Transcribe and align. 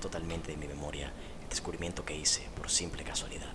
totalmente 0.00 0.50
de 0.50 0.56
mi 0.56 0.66
memoria 0.66 1.12
el 1.42 1.48
descubrimiento 1.48 2.04
que 2.04 2.16
hice 2.16 2.48
por 2.56 2.70
simple 2.70 3.04
casualidad 3.04 3.52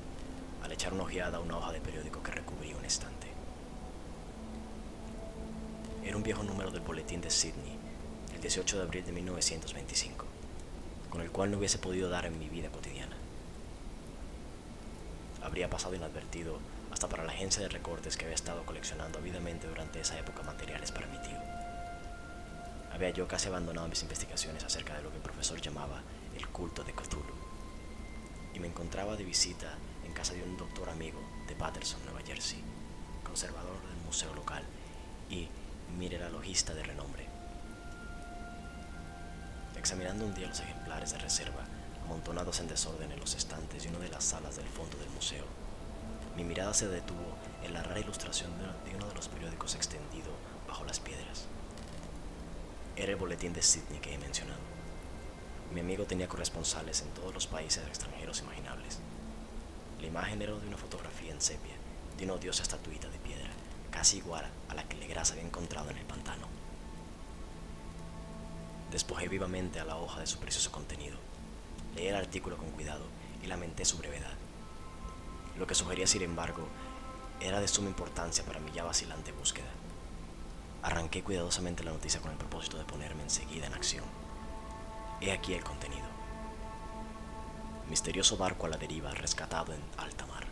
al 0.65 0.71
echar 0.71 0.93
una 0.93 1.03
ojeada 1.03 1.37
a 1.37 1.41
una 1.41 1.57
hoja 1.57 1.71
de 1.71 1.79
periódico 1.79 2.23
que 2.23 2.31
recubría 2.31 2.75
un 2.75 2.85
estante. 2.85 3.27
Era 6.03 6.17
un 6.17 6.23
viejo 6.23 6.43
número 6.43 6.71
del 6.71 6.81
boletín 6.81 7.21
de 7.21 7.29
Sydney, 7.29 7.77
el 8.33 8.41
18 8.41 8.77
de 8.77 8.83
abril 8.83 9.05
de 9.05 9.11
1925, 9.11 10.25
con 11.11 11.21
el 11.21 11.29
cual 11.29 11.51
no 11.51 11.59
hubiese 11.59 11.77
podido 11.77 12.09
dar 12.09 12.25
en 12.25 12.39
mi 12.39 12.49
vida 12.49 12.69
cotidiana. 12.69 13.15
Habría 15.43 15.69
pasado 15.69 15.93
inadvertido 15.93 16.57
hasta 16.91 17.07
para 17.07 17.23
la 17.23 17.31
agencia 17.31 17.61
de 17.61 17.69
recortes 17.69 18.17
que 18.17 18.25
había 18.25 18.35
estado 18.35 18.65
coleccionando 18.65 19.19
ávidamente 19.19 19.67
durante 19.67 20.01
esa 20.01 20.17
época 20.17 20.41
materiales 20.41 20.91
para 20.91 21.07
mi 21.07 21.17
tío. 21.19 21.37
Había 22.91 23.11
yo 23.11 23.27
casi 23.27 23.49
abandonado 23.49 23.87
mis 23.87 24.01
investigaciones 24.01 24.63
acerca 24.63 24.95
de 24.95 25.03
lo 25.03 25.11
que 25.11 25.17
el 25.17 25.21
profesor 25.21 25.61
llamaba 25.61 26.01
el 26.35 26.47
culto 26.49 26.83
de 26.83 26.93
Cthulhu, 26.93 27.33
y 28.53 28.59
me 28.59 28.67
encontraba 28.67 29.15
de 29.15 29.23
visita 29.23 29.77
en 30.05 30.13
casa 30.13 30.33
de 30.33 30.43
un 30.43 30.57
doctor 30.57 30.89
amigo 30.89 31.19
de 31.47 31.55
Patterson, 31.55 32.03
Nueva 32.05 32.21
Jersey, 32.25 32.63
conservador 33.23 33.81
del 33.87 33.97
museo 34.05 34.33
local 34.33 34.63
y 35.29 35.47
mineralogista 35.97 36.73
de 36.73 36.83
renombre. 36.83 37.27
Examinando 39.77 40.25
un 40.25 40.33
día 40.33 40.47
los 40.47 40.59
ejemplares 40.59 41.11
de 41.11 41.19
reserva 41.19 41.65
amontonados 42.05 42.59
en 42.59 42.67
desorden 42.67 43.11
en 43.11 43.19
los 43.19 43.35
estantes 43.35 43.83
de 43.83 43.89
una 43.89 43.99
de 43.99 44.09
las 44.09 44.23
salas 44.23 44.55
del 44.55 44.67
fondo 44.67 44.97
del 44.97 45.09
museo, 45.09 45.45
mi 46.35 46.43
mirada 46.43 46.73
se 46.73 46.87
detuvo 46.87 47.35
en 47.63 47.73
la 47.73 47.81
rara 47.81 47.99
ilustración 47.99 48.51
de 48.85 48.95
uno 48.95 49.07
de 49.07 49.15
los 49.15 49.27
periódicos 49.27 49.75
extendido 49.75 50.31
bajo 50.67 50.83
las 50.85 50.99
piedras. 50.99 51.45
Era 52.95 53.11
el 53.11 53.17
boletín 53.17 53.53
de 53.53 53.61
Sydney 53.61 53.99
que 53.99 54.13
he 54.13 54.17
mencionado. 54.17 54.74
Mi 55.73 55.81
amigo 55.81 56.05
tenía 56.05 56.27
corresponsales 56.27 57.01
en 57.01 57.09
todos 57.09 57.33
los 57.33 57.47
países 57.47 57.85
extranjeros 57.87 58.41
imaginables. 58.41 58.99
La 59.99 60.07
imagen 60.07 60.41
era 60.41 60.53
de 60.53 60.67
una 60.67 60.77
fotografía 60.77 61.31
en 61.31 61.41
sepia 61.41 61.75
de 62.17 62.23
una 62.23 62.33
odiosa 62.33 62.63
estatuita 62.63 63.09
de 63.09 63.19
piedra, 63.19 63.49
casi 63.91 64.17
igual 64.17 64.45
a 64.69 64.75
la 64.75 64.87
que 64.87 64.97
Legras 64.97 65.31
había 65.31 65.43
encontrado 65.43 65.89
en 65.89 65.97
el 65.97 66.05
pantano. 66.05 66.47
Despojé 68.91 69.27
vivamente 69.27 69.79
a 69.79 69.85
la 69.85 69.97
hoja 69.97 70.21
de 70.21 70.27
su 70.27 70.39
precioso 70.39 70.71
contenido. 70.71 71.17
Leí 71.95 72.07
el 72.07 72.15
artículo 72.15 72.57
con 72.57 72.69
cuidado 72.71 73.05
y 73.43 73.47
lamenté 73.47 73.83
su 73.83 73.97
brevedad. 73.97 74.33
Lo 75.57 75.67
que 75.67 75.75
sugería, 75.75 76.07
sin 76.07 76.21
embargo, 76.21 76.67
era 77.41 77.59
de 77.59 77.67
suma 77.67 77.89
importancia 77.89 78.45
para 78.45 78.59
mi 78.59 78.71
ya 78.71 78.83
vacilante 78.83 79.31
búsqueda. 79.33 79.67
Arranqué 80.83 81.23
cuidadosamente 81.23 81.83
la 81.83 81.91
noticia 81.91 82.21
con 82.21 82.31
el 82.31 82.37
propósito 82.37 82.77
de 82.77 82.85
ponerme 82.85 83.23
enseguida 83.23 83.67
en 83.67 83.73
acción. 83.73 84.05
He 85.25 85.31
aquí 85.31 85.55
el 85.55 85.63
contenido. 85.63 86.05
Misterioso 87.89 88.37
barco 88.37 88.67
a 88.67 88.69
la 88.69 88.77
deriva 88.77 89.09
rescatado 89.09 89.73
en 89.73 89.81
alta 89.97 90.27
mar. 90.27 90.45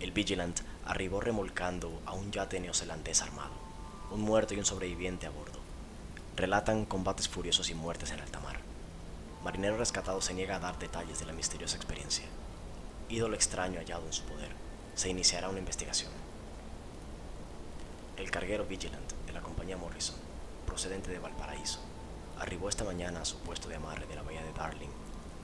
El 0.00 0.12
Vigilant 0.12 0.60
arribó 0.84 1.18
remolcando 1.18 2.02
a 2.04 2.12
un 2.12 2.30
yate 2.30 2.60
neozelandés 2.60 3.22
armado, 3.22 3.54
un 4.10 4.20
muerto 4.20 4.52
y 4.52 4.58
un 4.58 4.66
sobreviviente 4.66 5.26
a 5.26 5.30
bordo. 5.30 5.60
Relatan 6.36 6.84
combates 6.84 7.26
furiosos 7.26 7.70
y 7.70 7.74
muertes 7.74 8.10
en 8.10 8.20
alta 8.20 8.38
mar. 8.40 8.60
Marinero 9.42 9.78
rescatado 9.78 10.20
se 10.20 10.34
niega 10.34 10.56
a 10.56 10.60
dar 10.60 10.78
detalles 10.78 11.18
de 11.18 11.24
la 11.24 11.32
misteriosa 11.32 11.76
experiencia. 11.76 12.26
Ídolo 13.08 13.34
extraño 13.34 13.78
hallado 13.78 14.04
en 14.04 14.12
su 14.12 14.24
poder. 14.24 14.50
Se 14.94 15.08
iniciará 15.08 15.48
una 15.48 15.60
investigación. 15.60 16.12
El 18.18 18.30
carguero 18.30 18.66
Vigilant 18.66 19.10
de 19.24 19.32
la 19.32 19.40
compañía 19.40 19.78
Morrison, 19.78 20.16
procedente 20.66 21.10
de 21.10 21.18
Valparaíso, 21.18 21.80
arribó 22.38 22.68
esta 22.68 22.84
mañana 22.84 23.20
a 23.20 23.24
su 23.24 23.36
puesto 23.38 23.68
de 23.68 23.76
amarre 23.76 24.06
de 24.06 24.14
la 24.14 24.22
bahía 24.22 24.42
de 24.42 24.52
Darling, 24.52 24.90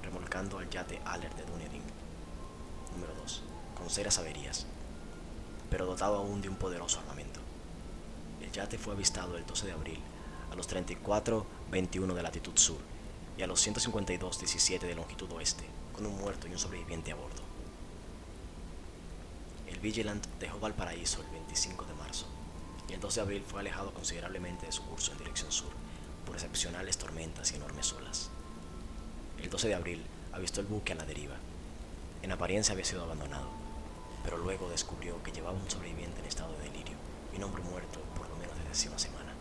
remolcando 0.03 0.59
al 0.59 0.69
yate 0.71 1.01
Alert 1.05 1.37
de 1.37 1.45
Dunedin. 1.45 1.83
Número 2.93 3.15
2. 3.15 3.43
Con 3.77 3.91
serias 3.91 4.19
averías, 4.19 4.67
pero 5.71 5.87
dotado 5.87 6.17
aún 6.17 6.41
de 6.41 6.49
un 6.49 6.57
poderoso 6.57 7.01
armamento. 7.01 7.41
El 8.41 8.51
yate 8.53 8.79
fue 8.79 8.95
avistado 8.95 9.37
el 9.37 9.47
12 9.47 9.67
de 9.67 9.73
abril 9.73 10.01
a 10.51 10.55
los 10.55 10.69
34.21 10.69 12.15
de 12.15 12.23
latitud 12.23 12.57
sur 12.57 12.79
y 13.37 13.43
a 13.43 13.47
los 13.47 13.67
152.17 13.67 14.81
de 14.81 14.95
longitud 14.95 15.31
oeste, 15.33 15.65
con 15.93 16.07
un 16.07 16.17
muerto 16.17 16.49
y 16.49 16.53
un 16.53 16.59
sobreviviente 16.59 17.13
a 17.13 17.15
bordo. 17.15 17.43
El 19.67 19.79
Vigilant 19.81 20.27
dejó 20.41 20.59
Valparaíso 20.59 21.21
el 21.21 21.29
25 21.29 21.85
de 21.85 21.95
marzo 21.95 22.27
y 22.89 22.95
el 22.95 23.01
2 23.01 23.15
de 23.15 23.21
abril 23.21 23.45
fue 23.47 23.61
alejado 23.61 23.93
considerablemente 23.93 24.67
de 24.67 24.73
su 24.73 24.83
curso 24.83 25.13
en 25.13 25.19
dirección 25.19 25.53
sur 25.53 25.71
por 26.29 26.37
excepcionales 26.37 26.99
tormentas 26.99 27.51
y 27.53 27.57
enormes 27.57 27.93
olas. 27.95 28.29
El 29.43 29.49
12 29.49 29.69
de 29.69 29.75
abril 29.75 30.05
avistó 30.33 30.61
el 30.61 30.67
buque 30.67 30.93
a 30.93 30.97
la 30.97 31.07
deriva. 31.07 31.37
En 32.23 32.31
apariencia 32.31 32.75
había 32.75 32.85
sido 32.85 33.03
abandonado, 33.03 33.49
pero 34.23 34.37
luego 34.37 34.69
descubrió 34.69 35.23
que 35.23 35.33
llevaba 35.33 35.57
un 35.59 35.71
sobreviviente 35.71 36.21
en 36.21 36.27
estado 36.27 36.53
de 36.59 36.65
delirio 36.65 36.97
y 37.33 37.39
un 37.39 37.45
hombre 37.45 37.63
muerto 37.63 38.01
por 38.15 38.29
lo 38.29 38.37
menos 38.37 38.55
desde 38.59 38.71
hacía 38.71 38.91
una 38.91 38.99
semana. 38.99 39.33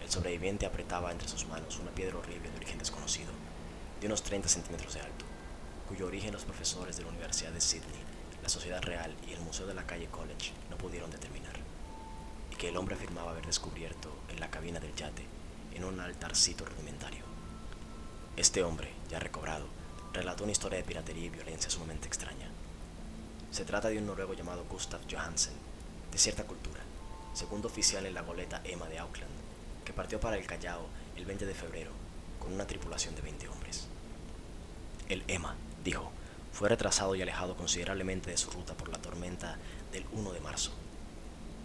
El 0.00 0.10
sobreviviente 0.10 0.66
apretaba 0.66 1.10
entre 1.10 1.28
sus 1.28 1.46
manos 1.46 1.80
una 1.80 1.90
piedra 1.90 2.16
horrible 2.16 2.50
de 2.50 2.56
origen 2.56 2.78
desconocido, 2.78 3.32
de 4.00 4.06
unos 4.06 4.22
30 4.22 4.48
centímetros 4.48 4.94
de 4.94 5.00
alto, 5.00 5.24
cuyo 5.88 6.06
origen 6.06 6.32
los 6.32 6.44
profesores 6.44 6.96
de 6.96 7.02
la 7.02 7.08
Universidad 7.08 7.50
de 7.50 7.60
Sydney, 7.60 8.04
la 8.40 8.48
Sociedad 8.48 8.82
Real 8.82 9.16
y 9.26 9.32
el 9.32 9.40
Museo 9.40 9.66
de 9.66 9.74
la 9.74 9.86
Calle 9.86 10.06
College 10.06 10.52
no 10.70 10.76
pudieron 10.76 11.10
determinar, 11.10 11.63
que 12.56 12.68
el 12.68 12.76
hombre 12.76 12.94
afirmaba 12.94 13.30
haber 13.30 13.46
descubierto 13.46 14.10
en 14.28 14.40
la 14.40 14.50
cabina 14.50 14.80
del 14.80 14.94
yate, 14.94 15.24
en 15.74 15.84
un 15.84 16.00
altarcito 16.00 16.64
rudimentario. 16.64 17.24
Este 18.36 18.62
hombre, 18.62 18.92
ya 19.10 19.18
recobrado, 19.18 19.66
relató 20.12 20.44
una 20.44 20.52
historia 20.52 20.78
de 20.78 20.84
piratería 20.84 21.26
y 21.26 21.30
violencia 21.30 21.70
sumamente 21.70 22.06
extraña. 22.06 22.48
Se 23.50 23.64
trata 23.64 23.88
de 23.88 23.98
un 23.98 24.06
noruego 24.06 24.34
llamado 24.34 24.64
Gustav 24.68 25.00
Johansen, 25.10 25.54
de 26.10 26.18
cierta 26.18 26.44
cultura, 26.44 26.80
segundo 27.34 27.68
oficial 27.68 28.06
en 28.06 28.14
la 28.14 28.22
goleta 28.22 28.60
Emma 28.64 28.88
de 28.88 28.98
Auckland, 28.98 29.30
que 29.84 29.92
partió 29.92 30.20
para 30.20 30.36
el 30.36 30.46
Callao 30.46 30.86
el 31.16 31.24
20 31.24 31.46
de 31.46 31.54
febrero 31.54 31.90
con 32.38 32.52
una 32.52 32.66
tripulación 32.66 33.14
de 33.14 33.22
20 33.22 33.48
hombres. 33.48 33.86
El 35.08 35.24
Emma, 35.28 35.56
dijo, 35.84 36.10
fue 36.52 36.68
retrasado 36.68 37.14
y 37.14 37.22
alejado 37.22 37.56
considerablemente 37.56 38.30
de 38.30 38.36
su 38.36 38.50
ruta 38.50 38.74
por 38.74 38.88
la 38.88 38.98
tormenta 38.98 39.58
del 39.92 40.06
1 40.12 40.32
de 40.32 40.40
marzo. 40.40 40.72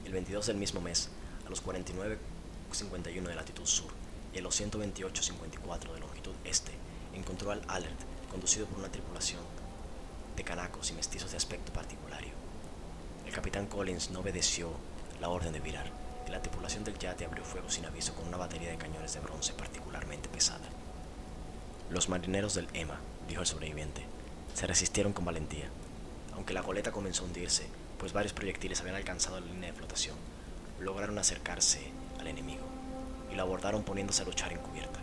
El 0.10 0.16
22 0.16 0.48
del 0.48 0.58
mismo 0.58 0.82
mes, 0.82 1.08
a 1.46 1.52
los 1.52 1.64
49.51 1.64 3.28
de 3.28 3.36
latitud 3.36 3.68
sur 3.68 3.92
y 4.34 4.40
a 4.40 4.42
los 4.42 4.60
128.54 4.60 5.94
de 5.94 6.00
longitud 6.00 6.34
este, 6.46 6.72
encontró 7.14 7.52
al 7.52 7.62
Alert 7.68 8.00
conducido 8.32 8.66
por 8.66 8.80
una 8.80 8.92
tripulación 8.92 9.42
de 10.36 10.44
canacos 10.44 10.90
y 10.90 10.94
mestizos 10.96 11.30
de 11.30 11.38
aspecto 11.38 11.72
particulario. 11.72 12.32
El 13.28 13.32
capitán 13.32 13.68
Collins 13.68 14.10
no 14.10 14.22
obedeció 14.22 14.72
la 15.22 15.30
orden 15.30 15.54
de 15.54 15.60
virar 15.60 15.86
y 16.28 16.32
la 16.32 16.42
tripulación 16.42 16.84
del 16.84 16.98
yate 16.98 17.26
abrió 17.26 17.44
fuego 17.44 17.70
sin 17.70 17.86
aviso 17.86 18.16
con 18.16 18.28
una 18.28 18.38
batería 18.38 18.72
de 18.72 18.78
cañones 18.78 19.14
de 19.14 19.20
bronce 19.20 19.54
particularmente 19.54 20.28
pesada. 20.28 20.68
Los 21.92 22.10
marineros 22.10 22.56
del 22.56 22.68
Emma, 22.74 23.00
dijo 23.28 23.42
el 23.42 23.48
sobreviviente, 23.48 24.08
se 24.56 24.66
resistieron 24.66 25.14
con 25.14 25.26
valentía, 25.26 25.70
aunque 26.34 26.56
la 26.56 26.62
goleta 26.62 26.92
comenzó 26.92 27.22
a 27.22 27.28
hundirse, 27.28 27.68
pues 28.00 28.13
varios 28.13 28.34
proyectiles 28.34 28.80
habían 28.80 28.96
alcanzado 28.96 29.40
la 29.40 29.46
línea 29.46 29.72
de 29.72 29.78
flotación. 29.78 30.16
Lograron 30.80 31.19
acercarse 31.19 31.92
al 32.19 32.28
enemigo 32.28 32.66
y 33.31 33.36
lo 33.36 33.44
abordaron 33.44 33.84
poniéndose 33.84 34.24
a 34.24 34.25
luchar 34.25 34.54
en 34.54 34.60
cubierta. 34.60 35.01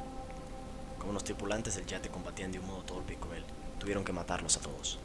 Como 0.98 1.12
los 1.12 1.22
tripulantes 1.22 1.76
del 1.76 1.86
yate 1.86 2.08
combatían 2.08 2.50
de 2.50 2.58
un 2.58 2.66
modo 2.66 2.82
torpe 2.82 3.12
y 3.12 3.16
cruel, 3.16 3.44
tuvieron 3.78 4.04
que 4.04 4.12
matarlos 4.12 4.56
a 4.56 4.60
todos. 4.60 4.98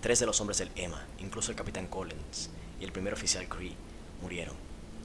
Tres 0.00 0.20
de 0.20 0.26
los 0.26 0.40
hombres 0.40 0.58
del 0.58 0.70
Emma, 0.76 1.04
incluso 1.18 1.50
el 1.50 1.56
capitán 1.56 1.88
Collins 1.88 2.50
y 2.80 2.84
el 2.84 2.92
primer 2.92 3.12
oficial 3.12 3.48
Cree, 3.48 3.74
murieron, 4.22 4.54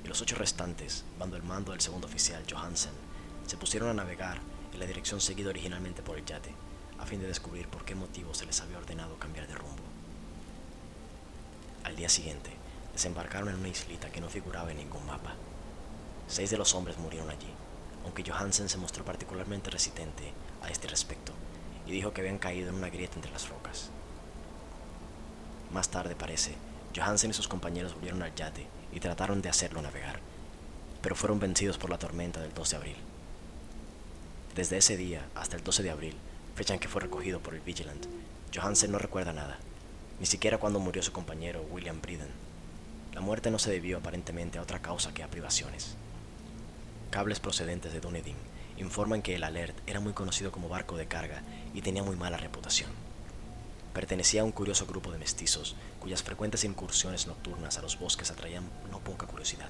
y 0.05 0.07
los 0.07 0.21
ocho 0.21 0.35
restantes, 0.35 1.03
bajo 1.17 1.35
el 1.35 1.43
mando 1.43 1.71
del 1.71 1.81
segundo 1.81 2.07
oficial 2.07 2.43
Johansen, 2.49 2.93
se 3.47 3.57
pusieron 3.57 3.89
a 3.89 3.93
navegar 3.93 4.39
en 4.71 4.79
la 4.79 4.85
dirección 4.85 5.19
seguida 5.19 5.49
originalmente 5.49 6.03
por 6.03 6.17
el 6.17 6.25
yate, 6.25 6.53
a 6.99 7.05
fin 7.05 7.19
de 7.19 7.27
descubrir 7.27 7.67
por 7.67 7.83
qué 7.83 7.95
motivo 7.95 8.35
se 8.35 8.45
les 8.45 8.61
había 8.61 8.77
ordenado 8.77 9.17
cambiar 9.17 9.47
de 9.47 9.55
rumbo. 9.55 9.92
Al 11.83 11.95
día 11.95 12.09
siguiente, 12.09 12.51
desembarcaron 12.93 13.49
en 13.49 13.55
una 13.55 13.67
islita 13.67 14.09
que 14.09 14.21
no 14.21 14.29
figuraba 14.29 14.71
en 14.71 14.77
ningún 14.77 15.05
mapa. 15.05 15.33
Seis 16.27 16.49
de 16.49 16.57
los 16.57 16.73
hombres 16.75 16.97
murieron 16.97 17.29
allí, 17.29 17.49
aunque 18.03 18.23
Johansen 18.23 18.69
se 18.69 18.77
mostró 18.77 19.03
particularmente 19.03 19.69
resistente 19.69 20.31
a 20.61 20.69
este 20.69 20.87
respecto 20.87 21.33
y 21.85 21.91
dijo 21.91 22.13
que 22.13 22.21
habían 22.21 22.39
caído 22.39 22.69
en 22.69 22.75
una 22.75 22.89
grieta 22.89 23.15
entre 23.15 23.31
las 23.31 23.49
rocas. 23.49 23.89
Más 25.71 25.89
tarde, 25.89 26.15
parece, 26.15 26.55
Johansen 26.95 27.31
y 27.31 27.33
sus 27.33 27.47
compañeros 27.47 27.93
volvieron 27.95 28.21
al 28.21 28.35
yate 28.35 28.67
y 28.93 28.99
trataron 28.99 29.41
de 29.41 29.49
hacerlo 29.49 29.81
navegar, 29.81 30.19
pero 31.01 31.15
fueron 31.15 31.39
vencidos 31.39 31.77
por 31.77 31.89
la 31.89 31.97
tormenta 31.97 32.39
del 32.39 32.53
2 32.53 32.69
de 32.69 32.75
abril. 32.77 32.95
Desde 34.55 34.77
ese 34.77 34.95
día 34.97 35.25
hasta 35.35 35.57
el 35.57 35.63
12 35.63 35.83
de 35.83 35.89
abril, 35.89 36.15
fecha 36.55 36.75
en 36.75 36.79
que 36.79 36.87
fue 36.87 37.01
recogido 37.01 37.39
por 37.39 37.55
el 37.55 37.61
Vigilant, 37.61 38.05
Johansen 38.55 38.91
no 38.91 38.99
recuerda 38.99 39.33
nada, 39.33 39.57
ni 40.19 40.25
siquiera 40.25 40.57
cuando 40.57 40.79
murió 40.79 41.01
su 41.01 41.11
compañero 41.11 41.65
William 41.71 42.01
Briden. 42.01 42.29
La 43.13 43.21
muerte 43.21 43.51
no 43.51 43.59
se 43.59 43.71
debió 43.71 43.97
aparentemente 43.97 44.57
a 44.57 44.61
otra 44.61 44.81
causa 44.81 45.13
que 45.13 45.23
a 45.23 45.29
privaciones. 45.29 45.95
Cables 47.11 47.39
procedentes 47.39 47.93
de 47.93 47.99
Dunedin 47.99 48.37
informan 48.77 49.21
que 49.21 49.35
el 49.35 49.43
Alert 49.43 49.77
era 49.87 49.99
muy 49.99 50.13
conocido 50.13 50.51
como 50.51 50.69
barco 50.69 50.97
de 50.97 51.07
carga 51.07 51.43
y 51.73 51.81
tenía 51.81 52.03
muy 52.03 52.15
mala 52.15 52.37
reputación. 52.37 52.89
Pertenecía 53.93 54.41
a 54.41 54.45
un 54.45 54.51
curioso 54.51 54.87
grupo 54.87 55.11
de 55.11 55.19
mestizos 55.19 55.75
cuyas 55.99 56.23
frecuentes 56.23 56.63
incursiones 56.63 57.27
nocturnas 57.27 57.77
a 57.77 57.83
los 57.83 57.99
bosques 57.99 58.31
atraían 58.31 58.67
no 58.91 58.99
poca 58.99 59.27
curiosidad. 59.27 59.69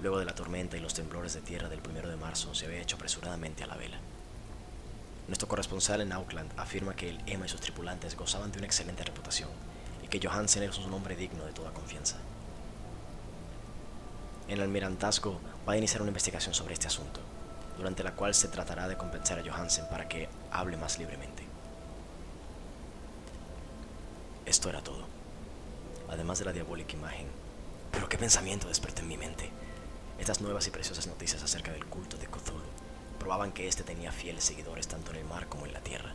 Luego 0.00 0.18
de 0.18 0.24
la 0.24 0.34
tormenta 0.34 0.76
y 0.76 0.80
los 0.80 0.94
temblores 0.94 1.34
de 1.34 1.42
tierra 1.42 1.68
del 1.68 1.80
1 1.80 2.08
de 2.08 2.16
marzo 2.16 2.54
se 2.54 2.66
había 2.66 2.80
hecho 2.80 2.96
apresuradamente 2.96 3.64
a 3.64 3.66
la 3.66 3.76
vela. 3.76 3.98
Nuestro 5.28 5.48
corresponsal 5.48 6.00
en 6.00 6.12
Auckland 6.12 6.52
afirma 6.56 6.94
que 6.94 7.10
el 7.10 7.20
Emma 7.26 7.46
y 7.46 7.48
sus 7.48 7.60
tripulantes 7.60 8.16
gozaban 8.16 8.52
de 8.52 8.58
una 8.58 8.66
excelente 8.66 9.02
reputación 9.02 9.50
y 10.02 10.06
que 10.06 10.24
Johansen 10.24 10.62
era 10.62 10.72
un 10.76 10.94
hombre 10.94 11.16
digno 11.16 11.44
de 11.44 11.52
toda 11.52 11.72
confianza. 11.72 12.16
El 14.46 14.60
almirantazgo 14.60 15.40
va 15.68 15.72
a 15.72 15.76
iniciar 15.76 16.02
una 16.02 16.10
investigación 16.10 16.54
sobre 16.54 16.74
este 16.74 16.86
asunto, 16.86 17.20
durante 17.76 18.04
la 18.04 18.12
cual 18.12 18.34
se 18.34 18.46
tratará 18.46 18.86
de 18.86 18.96
convencer 18.96 19.40
a 19.40 19.42
Johansen 19.42 19.88
para 19.88 20.06
que 20.06 20.28
hable 20.52 20.76
más 20.76 20.96
libremente. 21.00 21.42
Esto 24.44 24.68
era 24.68 24.80
todo. 24.80 25.06
Además 26.08 26.38
de 26.38 26.44
la 26.44 26.52
diabólica 26.52 26.94
imagen. 26.94 27.26
Pero 27.90 28.08
qué 28.08 28.16
pensamiento 28.16 28.68
despertó 28.68 29.02
en 29.02 29.08
mi 29.08 29.16
mente. 29.16 29.50
Estas 30.20 30.40
nuevas 30.40 30.68
y 30.68 30.70
preciosas 30.70 31.08
noticias 31.08 31.42
acerca 31.42 31.72
del 31.72 31.86
culto 31.86 32.16
de 32.16 32.28
Cthulhu 32.28 32.85
probaban 33.26 33.50
que 33.50 33.66
éste 33.66 33.82
tenía 33.82 34.12
fieles 34.12 34.44
seguidores 34.44 34.86
tanto 34.86 35.10
en 35.10 35.16
el 35.16 35.24
mar 35.24 35.48
como 35.48 35.66
en 35.66 35.72
la 35.72 35.80
tierra. 35.80 36.14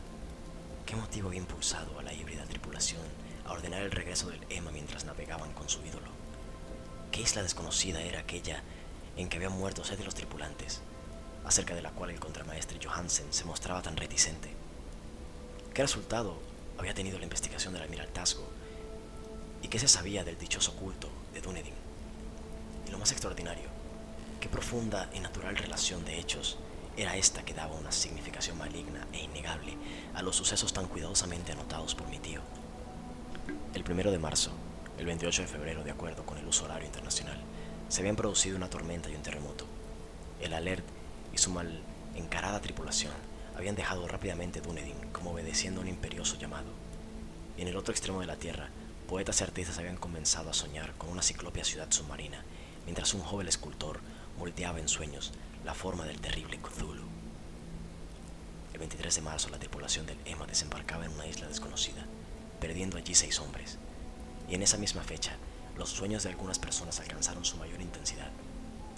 ¿Qué 0.86 0.96
motivo 0.96 1.28
había 1.28 1.40
impulsado 1.40 1.98
a 1.98 2.02
la 2.02 2.14
híbrida 2.14 2.46
tripulación 2.46 3.02
a 3.44 3.52
ordenar 3.52 3.82
el 3.82 3.90
regreso 3.90 4.30
del 4.30 4.40
Emma 4.48 4.70
mientras 4.70 5.04
navegaban 5.04 5.52
con 5.52 5.68
su 5.68 5.84
ídolo? 5.84 6.08
¿Qué 7.10 7.20
isla 7.20 7.42
desconocida 7.42 8.00
era 8.00 8.20
aquella 8.20 8.62
en 9.18 9.28
que 9.28 9.36
habían 9.36 9.52
muerto 9.52 9.84
seis 9.84 9.98
de 9.98 10.06
los 10.06 10.14
tripulantes, 10.14 10.80
acerca 11.44 11.74
de 11.74 11.82
la 11.82 11.90
cual 11.90 12.08
el 12.08 12.18
contramaestre 12.18 12.80
Johansen 12.82 13.30
se 13.30 13.44
mostraba 13.44 13.82
tan 13.82 13.98
reticente? 13.98 14.48
¿Qué 15.74 15.82
resultado 15.82 16.40
había 16.78 16.94
tenido 16.94 17.18
la 17.18 17.24
investigación 17.24 17.74
del 17.74 17.82
almirantazgo 17.82 18.48
y 19.60 19.68
qué 19.68 19.78
se 19.78 19.86
sabía 19.86 20.24
del 20.24 20.38
dichoso 20.38 20.74
culto 20.76 21.10
de 21.34 21.42
Dunedin. 21.42 21.74
Y 22.88 22.90
lo 22.90 22.96
más 22.96 23.12
extraordinario, 23.12 23.68
qué 24.40 24.48
profunda 24.48 25.10
y 25.12 25.20
natural 25.20 25.58
relación 25.58 26.06
de 26.06 26.18
hechos 26.18 26.56
era 26.96 27.16
esta 27.16 27.44
que 27.44 27.54
daba 27.54 27.74
una 27.74 27.92
significación 27.92 28.58
maligna 28.58 29.06
e 29.12 29.22
innegable 29.22 29.76
a 30.14 30.22
los 30.22 30.36
sucesos 30.36 30.72
tan 30.72 30.86
cuidadosamente 30.86 31.52
anotados 31.52 31.94
por 31.94 32.08
mi 32.08 32.18
tío. 32.18 32.40
El 33.74 33.82
primero 33.82 34.10
de 34.10 34.18
marzo, 34.18 34.50
el 34.98 35.06
28 35.06 35.42
de 35.42 35.48
febrero, 35.48 35.84
de 35.84 35.90
acuerdo 35.90 36.26
con 36.26 36.38
el 36.38 36.46
uso 36.46 36.66
horario 36.66 36.86
internacional, 36.86 37.40
se 37.88 38.00
habían 38.00 38.16
producido 38.16 38.56
una 38.56 38.68
tormenta 38.68 39.08
y 39.08 39.14
un 39.14 39.22
terremoto. 39.22 39.66
El 40.40 40.52
Alert 40.52 40.84
y 41.32 41.38
su 41.38 41.50
mal 41.50 41.82
encarada 42.14 42.60
tripulación 42.60 43.12
habían 43.56 43.74
dejado 43.74 44.06
rápidamente 44.06 44.60
Dunedin 44.60 44.96
como 45.12 45.30
obedeciendo 45.30 45.80
a 45.80 45.84
un 45.84 45.88
imperioso 45.88 46.36
llamado. 46.38 46.68
En 47.56 47.68
el 47.68 47.76
otro 47.76 47.92
extremo 47.92 48.20
de 48.20 48.26
la 48.26 48.36
Tierra, 48.36 48.68
poetas 49.08 49.40
y 49.40 49.44
artistas 49.44 49.78
habían 49.78 49.96
comenzado 49.96 50.50
a 50.50 50.54
soñar 50.54 50.94
con 50.96 51.08
una 51.08 51.22
ciclopia 51.22 51.64
ciudad 51.64 51.90
submarina, 51.90 52.44
mientras 52.84 53.14
un 53.14 53.22
joven 53.22 53.48
escultor 53.48 54.00
moldeaba 54.38 54.78
en 54.78 54.88
sueños 54.88 55.32
la 55.64 55.74
forma 55.74 56.04
del 56.04 56.20
terrible 56.20 56.58
Cthulhu. 56.58 57.06
El 58.72 58.78
23 58.78 59.14
de 59.14 59.22
marzo 59.22 59.48
la 59.48 59.58
tripulación 59.58 60.06
del 60.06 60.18
Emma 60.24 60.46
desembarcaba 60.46 61.04
en 61.04 61.12
una 61.12 61.26
isla 61.26 61.48
desconocida, 61.48 62.04
perdiendo 62.60 62.96
allí 62.96 63.14
seis 63.14 63.38
hombres. 63.40 63.78
Y 64.48 64.54
en 64.54 64.62
esa 64.62 64.76
misma 64.76 65.02
fecha, 65.02 65.36
los 65.76 65.90
sueños 65.90 66.22
de 66.22 66.30
algunas 66.30 66.58
personas 66.58 66.98
alcanzaron 67.00 67.44
su 67.44 67.56
mayor 67.56 67.80
intensidad 67.80 68.30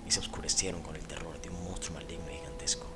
y 0.07 0.11
se 0.11 0.21
oscurecieron 0.21 0.83
con 0.83 0.97
el 0.97 1.07
terror 1.07 1.41
de 1.41 1.51
un 1.51 1.65
monstruo 1.65 1.95
maligno 1.95 2.31
y 2.31 2.37
gigantesco 2.39 2.95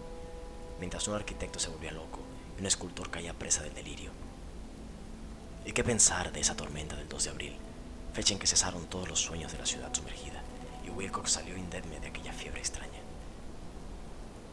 mientras 0.79 1.09
un 1.09 1.15
arquitecto 1.15 1.59
se 1.59 1.71
volvía 1.71 1.93
loco 1.93 2.21
y 2.57 2.61
un 2.61 2.67
escultor 2.67 3.11
caía 3.11 3.35
presa 3.35 3.63
del 3.63 3.75
delirio. 3.75 4.11
¿Y 5.65 5.73
qué 5.73 5.85
pensar 5.85 6.33
de 6.33 6.41
esa 6.41 6.57
tormenta 6.57 6.97
del 6.97 7.09
2 7.09 7.25
de 7.25 7.31
abril, 7.31 7.57
fecha 8.13 8.33
en 8.33 8.39
que 8.39 8.47
cesaron 8.47 8.87
todos 8.87 9.09
los 9.09 9.21
sueños 9.21 9.53
de 9.53 9.59
la 9.59 9.67
ciudad 9.67 9.93
sumergida 9.93 10.43
y 10.87 10.91
Wilcox 10.91 11.33
salió 11.33 11.57
indemne 11.57 12.01
de 12.01 12.09
aquella 12.09 12.33
fiebre 12.33 12.61
extraña? 12.61 12.98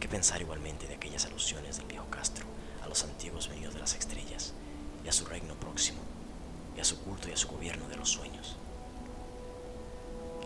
¿Qué 0.06 0.10
pensar 0.10 0.40
igualmente 0.40 0.86
de 0.86 0.94
aquellas 0.94 1.26
alusiones 1.26 1.78
del 1.78 1.88
viejo 1.88 2.06
Castro 2.12 2.46
a 2.84 2.88
los 2.88 3.04
antiguos 3.04 3.50
venidos 3.50 3.74
de 3.74 3.80
las 3.80 3.96
estrellas 3.96 4.54
y 5.04 5.08
a 5.08 5.12
su 5.12 5.26
reino 5.26 5.56
próximo 5.56 5.98
y 6.78 6.80
a 6.80 6.84
su 6.84 7.00
culto 7.00 7.28
y 7.28 7.32
a 7.32 7.38
su 7.38 7.48
gobierno 7.48 7.88
de 7.88 7.96
los 7.96 8.12
sueños? 8.12 8.56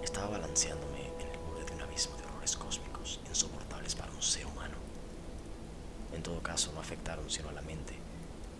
Estaba 0.01 0.29
balanceándome 0.29 1.07
en 1.19 1.29
el 1.29 1.37
borde 1.39 1.65
de 1.65 1.73
un 1.73 1.81
abismo 1.81 2.15
de 2.15 2.23
horrores 2.23 2.55
cósmicos 2.55 3.19
insoportables 3.27 3.95
para 3.95 4.13
un 4.13 4.21
ser 4.21 4.45
humano 4.45 4.77
en 6.13 6.23
todo 6.23 6.41
caso 6.41 6.71
no 6.71 6.79
afectaron 6.79 7.29
sino 7.29 7.49
a 7.49 7.51
la 7.51 7.61
mente, 7.61 7.95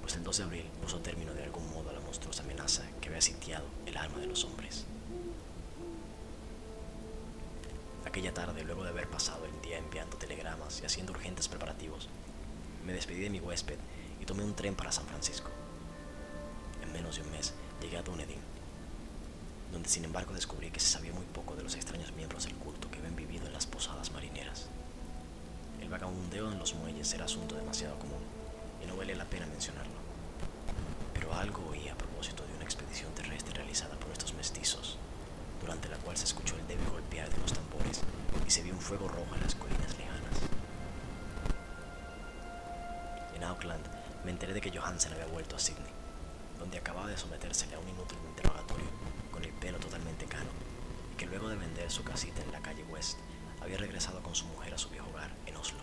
pues 0.02 0.18
el 0.18 0.24
2 0.26 0.38
de 0.38 0.44
abril 0.44 0.66
puso 0.82 1.00
término 1.00 1.34
de 1.34 1.46
algún 1.46 1.66
modo 1.72 1.92
a 1.92 1.94
la 1.94 2.02
monstruosa 2.02 2.44
amenaza 2.44 2.84
que 3.00 3.08
había 3.08 3.22
sitiado 3.22 3.64
el 3.86 3.96
alma 3.96 4.18
de 4.18 4.28
los 4.28 4.44
hombres. 4.44 4.86
Aquella 8.20 8.34
tarde, 8.34 8.66
luego 8.66 8.84
de 8.84 8.90
haber 8.90 9.08
pasado 9.08 9.46
el 9.46 9.62
día 9.62 9.78
enviando 9.78 10.18
telegramas 10.18 10.82
y 10.82 10.86
haciendo 10.86 11.14
urgentes 11.14 11.48
preparativos, 11.48 12.10
me 12.86 12.92
despedí 12.92 13.22
de 13.22 13.30
mi 13.30 13.40
huésped 13.40 13.78
y 14.20 14.26
tomé 14.26 14.44
un 14.44 14.56
tren 14.56 14.76
para 14.76 14.92
San 14.92 15.06
Francisco. 15.06 15.50
En 16.84 16.92
menos 16.92 17.16
de 17.16 17.22
un 17.22 17.32
mes 17.32 17.54
llegué 17.82 17.96
a 17.96 18.02
Dunedin, 18.02 18.42
donde 19.72 19.88
sin 19.88 20.04
embargo 20.04 20.34
descubrí 20.34 20.70
que 20.70 20.82
se 20.82 20.90
sabía 20.90 21.14
muy 21.14 21.24
poco 21.28 21.56
de 21.56 21.64
los 21.64 21.76
extraños 21.76 22.12
miembros 22.12 22.44
del 22.44 22.56
culto 22.56 22.92
que 22.92 22.98
habían 22.98 23.16
vivido 23.16 23.48
en 23.48 23.54
las 23.54 23.68
posadas 23.68 24.12
marineras. 24.12 24.68
El 25.80 25.88
vagabundeo 25.88 26.52
en 26.52 26.60
los 26.60 26.76
muelles 26.76 27.14
era 27.14 27.24
asunto 27.24 27.56
demasiado 27.56 27.98
común 28.00 28.20
y 28.84 28.86
no 28.86 28.98
vale 28.98 29.16
la 29.16 29.30
pena 29.30 29.46
mencionarlo. 29.46 29.96
Pero 31.14 31.34
algo 31.34 31.70
oí 31.70 31.88
a 31.88 31.96
propósito 31.98 32.46
de 32.46 32.54
una 32.56 32.66
expedición 32.66 33.14
terrestre 33.14 33.54
realizada 33.54 33.96
por 33.96 34.12
estos 34.12 34.34
mestizos, 34.34 34.98
durante 35.62 35.90
la 35.90 35.98
cual 35.98 36.18
se 36.18 36.26
escuchó 36.26 36.56
el 36.56 36.68
débil 36.68 36.90
golpear 36.90 37.30
de 37.30 37.38
los 37.42 37.54
tambores 37.54 38.02
y 38.46 38.50
se 38.52 38.62
vio 38.64 38.74
un 38.74 38.80
fuego 38.80 39.08
rojo 39.08 39.36
en 39.36 39.42
las 39.42 39.56
colinas 39.56 39.98
lejanas. 39.98 40.40
En 43.36 43.44
Auckland 43.44 43.86
me 44.24 44.32
enteré 44.32 44.54
de 44.54 44.62
que 44.62 44.78
Johansen 44.78 45.14
había 45.14 45.28
vuelto 45.28 45.56
a 45.56 45.60
Sydney, 45.60 45.92
donde 46.58 46.78
acababa 46.78 47.08
de 47.08 47.18
sometérsele 47.18 47.76
a 47.76 47.80
un 47.80 47.88
inútil 47.88 48.18
interrogatorio 48.30 48.88
con 49.32 49.44
el 49.44 49.52
pelo 49.54 49.80
totalmente 49.80 50.26
cano, 50.26 50.50
y 51.14 51.16
que 51.16 51.26
luego 51.26 51.50
de 51.50 51.56
vender 51.56 51.90
su 51.90 52.04
casita 52.04 52.42
en 52.42 52.52
la 52.52 52.62
calle 52.62 52.84
West 52.84 53.18
había 53.62 53.78
regresado 53.78 54.22
con 54.22 54.36
su 54.36 54.46
mujer 54.46 54.74
a 54.74 54.78
su 54.78 54.90
viejo 54.90 55.10
hogar 55.10 55.32
en 55.46 55.56
Oslo. 55.58 55.80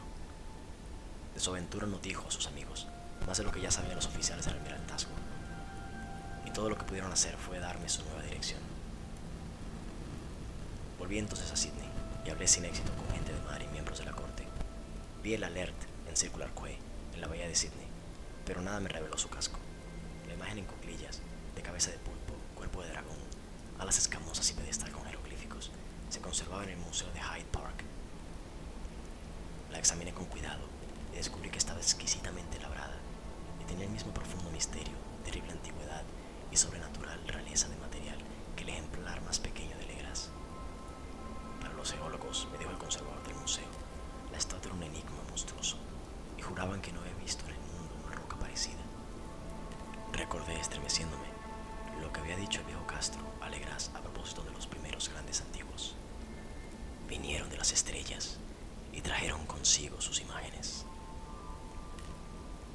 De 1.34 1.40
su 1.40 1.50
aventura 1.50 1.86
no 1.86 1.98
dijo 1.98 2.26
a 2.28 2.30
sus 2.30 2.46
amigos, 2.46 2.86
más 3.26 3.38
de 3.38 3.44
lo 3.44 3.52
que 3.52 3.60
ya 3.60 3.70
sabían 3.70 3.96
los 3.96 4.06
oficiales 4.06 4.44
del 4.46 4.54
almirantazgo. 4.56 5.12
y 6.44 6.50
todo 6.50 6.70
lo 6.70 6.78
que 6.78 6.84
pudieron 6.84 7.12
hacer 7.12 7.36
fue 7.36 7.58
darme 7.58 7.88
su 7.88 8.04
nueva 8.04 8.22
dirección. 8.22 8.75
Volví 11.06 11.20
entonces 11.20 11.52
a 11.52 11.56
Sydney 11.56 11.88
y 12.24 12.30
hablé 12.30 12.48
sin 12.48 12.64
éxito 12.64 12.90
con 12.94 13.08
gente 13.14 13.32
de 13.32 13.40
mar 13.42 13.62
y 13.62 13.68
miembros 13.68 14.00
de 14.00 14.06
la 14.06 14.10
corte. 14.10 14.42
Vi 15.22 15.34
el 15.34 15.44
alert 15.44 15.76
en 16.08 16.16
Circular 16.16 16.50
Quay, 16.50 16.76
en 17.14 17.20
la 17.20 17.28
bahía 17.28 17.46
de 17.46 17.54
Sydney, 17.54 17.86
pero 18.44 18.60
nada 18.60 18.80
me 18.80 18.88
reveló 18.88 19.16
su 19.16 19.28
casco. 19.28 19.60
La 20.26 20.34
imagen 20.34 20.58
en 20.58 20.64
cuclillas, 20.64 21.20
de 21.54 21.62
cabeza 21.62 21.92
de 21.92 21.98
pulpo, 21.98 22.34
cuerpo 22.56 22.82
de 22.82 22.88
dragón, 22.88 23.18
alas 23.78 23.98
escamosas 23.98 24.50
y 24.50 24.54
pedestal 24.54 24.90
con 24.90 25.04
jeroglíficos, 25.04 25.70
se 26.08 26.20
conservaba 26.20 26.64
en 26.64 26.70
el 26.70 26.78
Museo 26.78 27.08
de 27.12 27.20
Hyde 27.20 27.52
Park. 27.52 27.84
La 29.70 29.78
examiné 29.78 30.12
con 30.12 30.24
cuidado 30.24 30.66
y 31.12 31.18
descubrí 31.18 31.50
que 31.50 31.58
estaba 31.58 31.78
exquisitamente 31.78 32.58
labrada 32.58 32.98
y 33.62 33.64
tenía 33.66 33.84
el 33.84 33.92
mismo 33.92 34.12
profundo 34.12 34.50
misterio, 34.50 34.96
terrible 35.24 35.52
antigüedad 35.52 36.02
y 36.50 36.56
sobrenatural 36.56 37.20
realeza 37.28 37.68
de 37.68 37.76
material 37.76 38.18
que 38.56 38.64
el 38.64 38.70
ejemplar 38.70 39.22
más 39.22 39.38
pequeño 39.38 39.76
de 39.76 39.84
Legras. 39.84 39.95
Para 39.95 39.95
me 41.94 42.58
dijo 42.58 42.70
el 42.70 42.78
conservador 42.78 43.22
del 43.22 43.36
museo, 43.36 43.68
la 44.32 44.38
estatua 44.38 44.70
era 44.70 44.74
un 44.74 44.82
enigma 44.82 45.22
monstruoso 45.30 45.76
y 46.36 46.42
juraban 46.42 46.80
que 46.82 46.92
no 46.92 47.00
había 47.00 47.14
visto 47.14 47.44
en 47.44 47.52
el 47.52 47.60
mundo 47.60 47.94
una 48.04 48.16
roca 48.16 48.36
parecida. 48.36 48.82
Recordé, 50.12 50.58
estremeciéndome, 50.58 51.28
lo 52.00 52.12
que 52.12 52.20
había 52.20 52.36
dicho 52.36 52.58
el 52.58 52.66
viejo 52.66 52.84
Castro 52.88 53.22
a 53.40 53.48
Legras 53.48 53.92
a 53.94 54.00
propósito 54.00 54.42
de 54.42 54.50
los 54.50 54.66
primeros 54.66 55.08
grandes 55.10 55.40
antiguos. 55.42 55.94
Vinieron 57.08 57.48
de 57.50 57.58
las 57.58 57.70
estrellas 57.70 58.38
y 58.92 59.00
trajeron 59.00 59.46
consigo 59.46 60.00
sus 60.00 60.20
imágenes. 60.20 60.84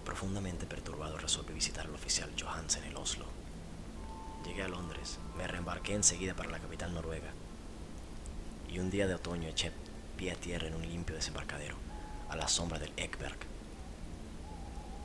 Profundamente 0.06 0.65
perturbado 0.65 1.18
resolví 1.18 1.53
visitar 1.53 1.86
al 1.86 1.96
oficial 1.96 2.34
Johansen 2.39 2.86
en 2.86 2.96
Oslo. 2.96 3.25
Llegué 4.46 4.63
a 4.63 4.70
Londres, 4.70 5.20
me 5.38 5.48
reembarqué 5.48 5.96
enseguida 5.96 6.34
para 6.34 6.50
la 6.50 6.60
capital 6.60 6.94
noruega 6.94 7.34
y 8.72 8.80
un 8.80 8.90
día 8.90 9.06
de 9.06 9.16
otoño 9.16 9.50
eché 9.50 9.72
pie 10.16 10.32
a 10.32 10.36
tierra 10.36 10.68
en 10.68 10.75
un 10.75 10.82
limpio 10.82 11.16
desembarcadero 11.16 11.75
a 12.30 12.36
la 12.38 12.48
sombra 12.48 12.80
del 12.80 12.94
Ekberg. 12.96 13.38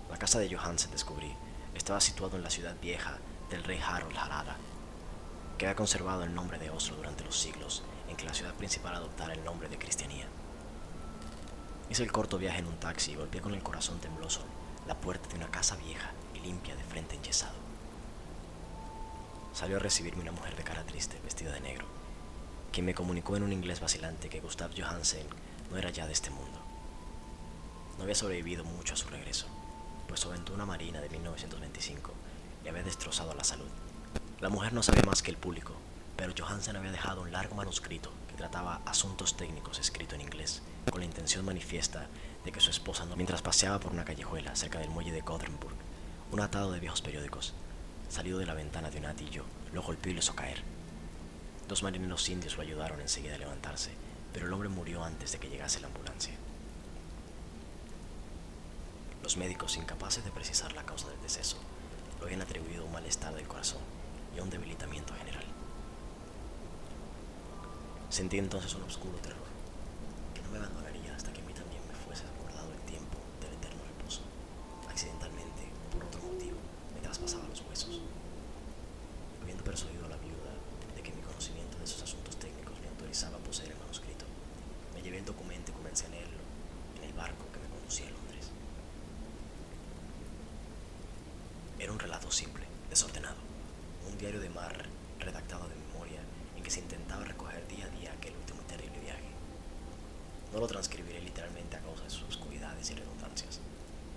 La 0.08 0.16
casa 0.16 0.38
de 0.38 0.54
Johansen, 0.54 0.92
descubrí, 0.92 1.34
estaba 1.74 2.00
situado 2.00 2.36
en 2.36 2.44
la 2.44 2.50
ciudad 2.50 2.76
vieja 2.80 3.18
del 3.50 3.64
rey 3.64 3.80
Harold 3.84 4.16
Harada, 4.16 4.56
que 5.58 5.66
había 5.66 5.74
conservado 5.74 6.22
el 6.22 6.34
nombre 6.34 6.58
de 6.58 6.70
Oslo 6.70 6.96
durante 6.96 7.24
los 7.24 7.38
siglos 7.38 7.82
en 8.08 8.16
que 8.16 8.24
la 8.24 8.34
ciudad 8.34 8.54
principal 8.54 8.94
adoptara 8.94 9.34
el 9.34 9.44
nombre 9.44 9.68
de 9.68 9.78
Cristianía. 9.78 10.26
Hice 11.90 12.04
el 12.04 12.12
corto 12.12 12.38
viaje 12.38 12.60
en 12.60 12.66
un 12.66 12.78
taxi 12.78 13.12
y 13.12 13.16
golpeé 13.16 13.40
con 13.40 13.54
el 13.54 13.62
corazón 13.62 13.98
tembloso 13.98 14.42
la 14.86 14.94
puerta 14.94 15.28
de 15.28 15.34
una 15.36 15.50
casa 15.50 15.74
vieja 15.76 16.12
y 16.34 16.40
limpia 16.40 16.76
de 16.76 16.84
frente 16.84 17.16
enyesado. 17.16 17.56
Salió 19.52 19.76
a 19.76 19.80
recibirme 19.80 20.22
una 20.22 20.32
mujer 20.32 20.54
de 20.54 20.62
cara 20.62 20.84
triste, 20.84 21.18
vestida 21.24 21.52
de 21.52 21.60
negro, 21.60 21.95
quien 22.72 22.86
me 22.86 22.94
comunicó 22.94 23.36
en 23.36 23.42
un 23.42 23.52
inglés 23.52 23.80
vacilante 23.80 24.28
que 24.28 24.40
Gustav 24.40 24.70
Johansen 24.76 25.26
no 25.70 25.78
era 25.78 25.90
ya 25.90 26.06
de 26.06 26.12
este 26.12 26.30
mundo. 26.30 26.60
No 27.96 28.02
había 28.02 28.14
sobrevivido 28.14 28.64
mucho 28.64 28.94
a 28.94 28.96
su 28.96 29.08
regreso, 29.08 29.46
pues 30.06 30.20
su 30.20 30.28
aventura 30.28 30.66
marina 30.66 31.00
de 31.00 31.08
1925 31.08 32.12
le 32.62 32.70
había 32.70 32.82
destrozado 32.82 33.34
la 33.34 33.44
salud. 33.44 33.70
La 34.40 34.48
mujer 34.48 34.72
no 34.72 34.82
sabía 34.82 35.02
más 35.02 35.22
que 35.22 35.30
el 35.30 35.36
público, 35.36 35.72
pero 36.16 36.34
Johansen 36.36 36.76
había 36.76 36.92
dejado 36.92 37.22
un 37.22 37.32
largo 37.32 37.54
manuscrito 37.54 38.10
que 38.28 38.36
trataba 38.36 38.80
asuntos 38.84 39.36
técnicos 39.36 39.78
escrito 39.78 40.14
en 40.14 40.20
inglés, 40.20 40.62
con 40.90 41.00
la 41.00 41.06
intención 41.06 41.44
manifiesta 41.44 42.08
de 42.44 42.52
que 42.52 42.60
su 42.60 42.70
esposa, 42.70 43.04
no, 43.06 43.16
mientras 43.16 43.42
paseaba 43.42 43.80
por 43.80 43.92
una 43.92 44.04
callejuela 44.04 44.54
cerca 44.56 44.78
del 44.78 44.90
muelle 44.90 45.12
de 45.12 45.22
Gothenburg, 45.22 45.74
un 46.32 46.40
atado 46.40 46.72
de 46.72 46.80
viejos 46.80 47.02
periódicos, 47.02 47.54
salido 48.08 48.38
de 48.38 48.46
la 48.46 48.54
ventana 48.54 48.90
de 48.90 48.98
un 48.98 49.06
atillo, 49.06 49.44
lo 49.72 49.82
golpeó 49.82 50.10
y 50.10 50.14
lo 50.14 50.20
hizo 50.20 50.34
caer. 50.34 50.62
Dos 51.68 51.82
marineros 51.82 52.28
indios 52.28 52.56
lo 52.56 52.62
ayudaron 52.62 53.00
enseguida 53.00 53.34
a 53.34 53.38
levantarse, 53.38 53.90
pero 54.32 54.46
el 54.46 54.52
hombre 54.52 54.68
murió 54.68 55.02
antes 55.02 55.32
de 55.32 55.38
que 55.38 55.48
llegase 55.48 55.80
la 55.80 55.88
ambulancia. 55.88 56.34
Los 59.22 59.36
médicos, 59.36 59.76
incapaces 59.76 60.24
de 60.24 60.30
precisar 60.30 60.72
la 60.74 60.84
causa 60.84 61.08
del 61.08 61.20
deceso, 61.22 61.56
lo 62.20 62.26
habían 62.26 62.42
atribuido 62.42 62.82
a 62.82 62.86
un 62.86 62.92
malestar 62.92 63.34
del 63.34 63.48
corazón 63.48 63.80
y 64.34 64.38
a 64.38 64.42
un 64.42 64.50
debilitamiento 64.50 65.12
general. 65.14 65.44
Sentí 68.08 68.38
entonces 68.38 68.72
un 68.74 68.84
oscuro 68.84 69.18
terror, 69.18 69.48
que 70.34 70.42
no 70.42 70.50
me 70.50 70.58
abandonaría 70.58 71.14
hasta 71.16 71.32
que 71.32 71.40
a 71.40 71.44
mí 71.44 71.52
también 71.52 71.82
me 71.88 71.94
fuese 71.94 72.22
acordado 72.24 72.72
el 72.72 72.80
tiempo 72.82 73.18
del 73.40 73.52
eterno 73.54 73.82
reposo. 73.98 74.22
Accidentalmente, 74.88 75.68
por 75.92 76.04
otro 76.04 76.20
motivo, 76.22 76.56
me 76.94 77.00
traspasaba 77.00 77.48
los 77.48 77.62
huesos. 77.62 78.00
Habiendo 79.42 79.64
persuadido 79.64 80.06
a 80.06 80.08
la 80.08 80.16
viuda 80.16 80.54
de 80.94 81.02
que 81.02 81.12
mi 81.12 81.22
conocimiento 81.22 81.76
de 81.78 81.84
esos 81.84 82.02
asuntos 82.02 82.36
técnicos 82.36 82.78
me 82.80 82.88
autorizaba 82.88 83.36
a 83.36 83.40
poseer 83.40 83.72
el 83.72 83.78
manuscrito, 83.78 84.24
me 84.94 85.02
llevé 85.02 85.18
el 85.18 85.24
documento 85.24 85.72
y 85.72 85.74
comencé 85.74 86.06
a 86.06 86.10
leerlo 86.10 86.40
en 86.96 87.04
el 87.04 87.12
barco 87.12 87.44
que 87.52 87.58
me 87.58 87.68
conducía 87.68 88.06
a 88.06 88.10
Londres. 88.10 88.50
Era 91.78 91.92
un 91.92 91.98
relato 91.98 92.30
simple, 92.30 92.64
desordenado, 92.88 93.36
un 94.08 94.16
diario 94.16 94.40
de 94.40 94.48
mar 94.50 94.86
redactado 95.20 95.68
de 95.68 95.74
memoria 95.74 96.20
en 96.56 96.62
que 96.62 96.70
se 96.70 96.80
intentaba 96.80 97.24
recoger 97.24 97.66
día 97.68 97.84
a 97.84 97.90
día 97.90 98.12
aquel 98.12 98.34
último 98.34 98.62
y 98.62 98.64
terrible 98.64 99.00
viaje. 99.00 99.28
No 100.56 100.62
lo 100.62 100.68
transcribiré 100.68 101.20
literalmente 101.20 101.76
a 101.76 101.80
causa 101.80 102.04
de 102.04 102.08
sus 102.08 102.22
oscuridades 102.22 102.90
y 102.90 102.94
redundancias, 102.94 103.60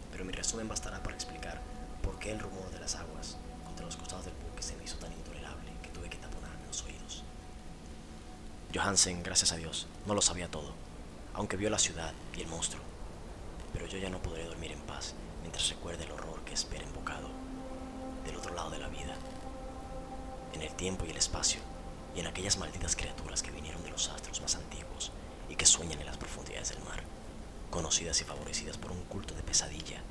pero 0.09 0.23
mi 0.23 0.31
resumen 0.31 0.69
bastará 0.69 1.03
para 1.03 1.13
explicar 1.13 1.59
por 2.01 2.17
qué 2.17 2.31
el 2.31 2.39
rumor 2.39 2.71
de 2.71 2.79
las 2.79 2.95
aguas 2.95 3.35
contra 3.65 3.85
los 3.85 3.97
costados 3.97 4.23
del 4.23 4.35
buque 4.35 4.63
se 4.63 4.77
me 4.77 4.85
hizo 4.85 4.95
tan 4.99 5.11
intolerable 5.11 5.69
que 5.83 5.89
tuve 5.89 6.09
que 6.09 6.15
taponarme 6.15 6.65
los 6.65 6.81
oídos. 6.83 7.25
Johansen, 8.73 9.21
gracias 9.21 9.51
a 9.51 9.57
Dios, 9.57 9.87
no 10.05 10.13
lo 10.13 10.21
sabía 10.21 10.47
todo, 10.49 10.71
aunque 11.33 11.57
vio 11.57 11.69
la 11.69 11.77
ciudad 11.77 12.13
y 12.33 12.39
el 12.39 12.47
monstruo, 12.47 12.83
pero 13.73 13.85
yo 13.87 13.97
ya 13.97 14.09
no 14.09 14.21
podré 14.21 14.45
dormir 14.45 14.71
en 14.71 14.81
paz 14.83 15.15
mientras 15.41 15.67
recuerde 15.67 16.05
el 16.05 16.11
horror 16.11 16.39
que 16.45 16.53
espera 16.53 16.85
embocado 16.85 17.27
del 18.23 18.37
otro 18.37 18.55
lado 18.55 18.69
de 18.69 18.79
la 18.79 18.87
vida, 18.87 19.17
en 20.53 20.61
el 20.61 20.73
tiempo 20.75 21.03
y 21.05 21.09
el 21.09 21.17
espacio, 21.17 21.59
y 22.15 22.21
en 22.21 22.27
aquellas 22.27 22.57
malditas 22.57 22.95
criaturas 22.95 23.43
que 23.43 23.51
vinieron 23.51 23.83
de 23.83 23.91
los 23.91 24.07
astros 24.07 24.39
más 24.39 24.55
antiguos 24.55 25.11
y 25.49 25.55
que 25.55 25.65
sueñan 25.65 25.99
en 25.99 26.05
las 26.05 26.17
profundidades 26.17 26.69
del 26.69 26.83
mar, 26.83 27.03
conocidas 27.69 28.21
y 28.21 28.23
favorecidas 28.23 28.77
por 28.77 28.91
un 28.91 29.03
culto 29.05 29.33
de 29.33 29.43
pesadilla 29.43 30.01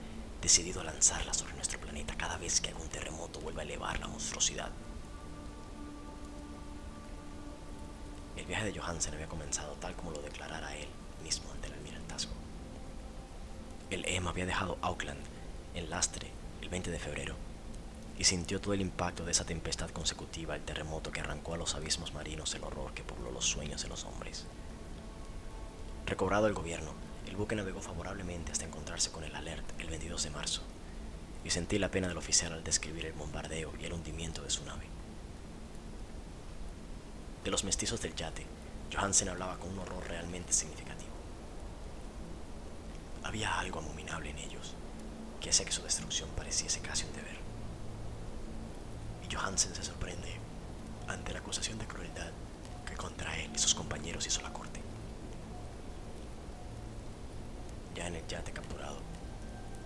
decidido 0.42 0.80
a 0.80 0.84
lanzarlas 0.84 1.36
sobre 1.36 1.54
nuestro 1.54 1.80
planeta 1.80 2.16
cada 2.16 2.36
vez 2.36 2.60
que 2.60 2.68
algún 2.68 2.88
terremoto 2.88 3.40
vuelva 3.40 3.62
a 3.62 3.64
elevar 3.64 3.98
la 3.98 4.06
monstruosidad. 4.06 4.70
El 8.36 8.46
viaje 8.46 8.66
de 8.66 8.78
Johansen 8.78 9.14
había 9.14 9.28
comenzado 9.28 9.72
tal 9.74 9.94
como 9.94 10.12
lo 10.12 10.22
declarara 10.22 10.76
él 10.76 10.88
mismo 11.24 11.50
ante 11.52 11.66
el 11.66 11.74
almirantazgo. 11.74 12.32
El 13.90 14.04
EMA 14.06 14.30
había 14.30 14.46
dejado 14.46 14.78
Auckland 14.80 15.20
en 15.74 15.90
lastre 15.90 16.30
el 16.62 16.68
20 16.68 16.90
de 16.90 16.98
febrero 16.98 17.34
y 18.16 18.24
sintió 18.24 18.60
todo 18.60 18.74
el 18.74 18.80
impacto 18.80 19.24
de 19.24 19.32
esa 19.32 19.44
tempestad 19.44 19.90
consecutiva 19.90 20.54
al 20.54 20.64
terremoto 20.64 21.10
que 21.10 21.20
arrancó 21.20 21.54
a 21.54 21.56
los 21.56 21.74
abismos 21.74 22.14
marinos 22.14 22.54
el 22.54 22.64
horror 22.64 22.92
que 22.92 23.02
pobló 23.02 23.30
los 23.30 23.44
sueños 23.44 23.82
de 23.82 23.88
los 23.88 24.04
hombres. 24.04 24.44
Recobrado 26.08 26.46
el 26.46 26.54
gobierno, 26.54 26.92
el 27.26 27.36
buque 27.36 27.54
navegó 27.54 27.82
favorablemente 27.82 28.50
hasta 28.50 28.64
encontrarse 28.64 29.12
con 29.12 29.24
el 29.24 29.36
alert 29.36 29.78
el 29.78 29.90
22 29.90 30.22
de 30.22 30.30
marzo, 30.30 30.62
y 31.44 31.50
sentí 31.50 31.78
la 31.78 31.90
pena 31.90 32.08
del 32.08 32.16
oficial 32.16 32.54
al 32.54 32.64
describir 32.64 33.04
el 33.04 33.12
bombardeo 33.12 33.74
y 33.78 33.84
el 33.84 33.92
hundimiento 33.92 34.40
de 34.40 34.48
su 34.48 34.64
nave. 34.64 34.86
De 37.44 37.50
los 37.50 37.62
mestizos 37.62 38.00
del 38.00 38.14
yate, 38.14 38.46
Johansen 38.90 39.28
hablaba 39.28 39.58
con 39.58 39.68
un 39.68 39.80
horror 39.80 40.02
realmente 40.08 40.54
significativo. 40.54 41.12
Había 43.22 43.58
algo 43.58 43.80
abominable 43.80 44.30
en 44.30 44.38
ellos, 44.38 44.72
que 45.42 45.50
hacía 45.50 45.66
que 45.66 45.72
su 45.72 45.82
destrucción 45.82 46.30
pareciese 46.30 46.80
casi 46.80 47.04
un 47.04 47.12
deber. 47.12 47.36
Y 49.28 49.34
Johansen 49.34 49.74
se 49.74 49.84
sorprende 49.84 50.36
ante 51.06 51.34
la 51.34 51.40
acusación 51.40 51.78
de 51.78 51.86
crueldad 51.86 52.30
que 52.86 52.96
contra 52.96 53.36
él 53.36 53.50
y 53.54 53.58
sus 53.58 53.74
compañeros 53.74 54.26
hizo 54.26 54.40
la 54.40 54.54
corte. 54.54 54.67
Ya 57.98 58.06
en 58.06 58.14
el 58.14 58.24
yate 58.28 58.52
capturado, 58.52 59.00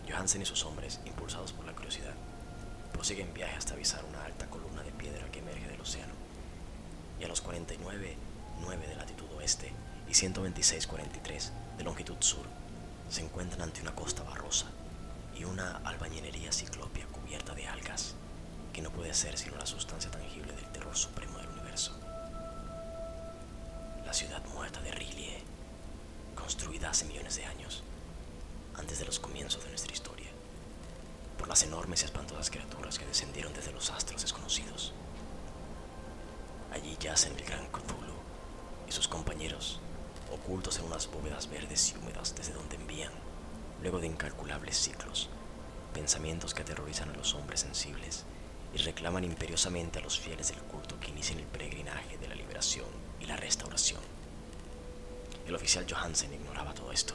Johansen 0.06 0.42
y 0.42 0.44
sus 0.44 0.66
hombres, 0.66 1.00
impulsados 1.06 1.54
por 1.54 1.64
la 1.64 1.72
curiosidad, 1.72 2.12
prosiguen 2.92 3.32
viaje 3.32 3.56
hasta 3.56 3.72
avisar 3.72 4.04
una 4.04 4.22
alta 4.22 4.50
columna 4.50 4.82
de 4.82 4.92
piedra 4.92 5.32
que 5.32 5.38
emerge 5.38 5.66
del 5.66 5.80
océano. 5.80 6.12
Y 7.18 7.24
a 7.24 7.28
los 7.28 7.42
49,9 7.42 8.86
de 8.86 8.96
latitud 8.96 9.32
oeste 9.38 9.72
y 10.06 10.12
126,43 10.12 11.52
de 11.78 11.84
longitud 11.84 12.18
sur, 12.20 12.44
se 13.08 13.22
encuentran 13.22 13.62
ante 13.62 13.80
una 13.80 13.94
costa 13.94 14.22
barrosa 14.24 14.66
y 15.34 15.44
una 15.44 15.78
albañilería 15.78 16.52
ciclopia 16.52 17.06
cubierta 17.06 17.54
de 17.54 17.66
algas, 17.66 18.14
que 18.74 18.82
no 18.82 18.90
puede 18.90 19.14
ser 19.14 19.38
sino 19.38 19.56
la 19.56 19.64
sustancia 19.64 20.10
tangible 20.10 20.52
del 20.52 20.70
terror 20.70 20.94
supremo 20.94 21.38
del 21.38 21.48
universo. 21.48 21.98
La 24.04 24.12
ciudad 24.12 24.44
muerta 24.52 24.82
de 24.82 24.92
Rillie, 24.92 25.42
construida 26.34 26.90
hace 26.90 27.06
millones 27.06 27.36
de 27.36 27.46
años, 27.46 27.82
antes 28.76 28.98
de 28.98 29.04
los 29.04 29.20
comienzos 29.20 29.62
de 29.62 29.70
nuestra 29.70 29.92
historia, 29.92 30.30
por 31.38 31.48
las 31.48 31.62
enormes 31.62 32.02
y 32.02 32.04
espantosas 32.04 32.50
criaturas 32.50 32.98
que 32.98 33.06
descendieron 33.06 33.52
desde 33.52 33.72
los 33.72 33.90
astros 33.90 34.22
desconocidos. 34.22 34.92
Allí 36.72 36.96
yacen 37.00 37.34
el 37.36 37.44
gran 37.44 37.66
Cthulhu 37.66 38.14
y 38.88 38.92
sus 38.92 39.08
compañeros, 39.08 39.80
ocultos 40.32 40.78
en 40.78 40.86
unas 40.86 41.10
bóvedas 41.10 41.50
verdes 41.50 41.92
y 41.92 41.98
húmedas 41.98 42.34
desde 42.34 42.54
donde 42.54 42.76
envían, 42.76 43.12
luego 43.82 43.98
de 43.98 44.06
incalculables 44.06 44.76
ciclos, 44.76 45.28
pensamientos 45.92 46.54
que 46.54 46.62
aterrorizan 46.62 47.10
a 47.10 47.16
los 47.16 47.34
hombres 47.34 47.60
sensibles 47.60 48.24
y 48.74 48.78
reclaman 48.78 49.24
imperiosamente 49.24 49.98
a 49.98 50.02
los 50.02 50.18
fieles 50.18 50.48
del 50.48 50.62
culto 50.62 50.98
que 50.98 51.10
inicien 51.10 51.38
el 51.38 51.46
peregrinaje 51.46 52.16
de 52.18 52.28
la 52.28 52.34
liberación 52.34 52.86
y 53.20 53.26
la 53.26 53.36
restauración. 53.36 54.00
El 55.46 55.54
oficial 55.54 55.86
Johansen 55.88 56.32
ignoraba 56.32 56.72
todo 56.72 56.92
esto, 56.92 57.14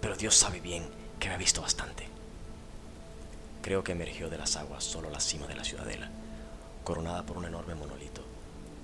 pero 0.00 0.16
Dios 0.16 0.34
sabe 0.34 0.60
bien 0.60 0.88
que 1.18 1.28
me 1.28 1.34
ha 1.34 1.38
visto 1.38 1.62
bastante. 1.62 2.06
Creo 3.62 3.82
que 3.82 3.92
emergió 3.92 4.28
de 4.28 4.38
las 4.38 4.56
aguas 4.56 4.84
solo 4.84 5.10
la 5.10 5.20
cima 5.20 5.46
de 5.46 5.56
la 5.56 5.64
ciudadela, 5.64 6.10
coronada 6.84 7.24
por 7.24 7.36
un 7.36 7.46
enorme 7.46 7.74
monolito, 7.74 8.22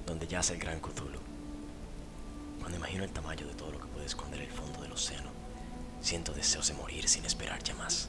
donde 0.07 0.26
yace 0.26 0.54
el 0.54 0.61
gran 0.61 0.81
Cthulhu. 0.81 1.21
Cuando 2.59 2.78
imagino 2.78 3.04
el 3.04 3.12
tamaño 3.12 3.47
de 3.47 3.54
todo 3.54 3.71
lo 3.71 3.81
que 3.81 3.87
puede 3.87 4.07
esconder 4.07 4.40
el 4.40 4.50
fondo 4.50 4.81
del 4.83 4.92
océano, 4.92 5.31
siento 6.00 6.33
deseos 6.33 6.69
de 6.69 6.75
morir 6.75 7.09
sin 7.09 7.25
esperar 7.25 7.62
ya 7.62 7.75
más. 7.75 8.09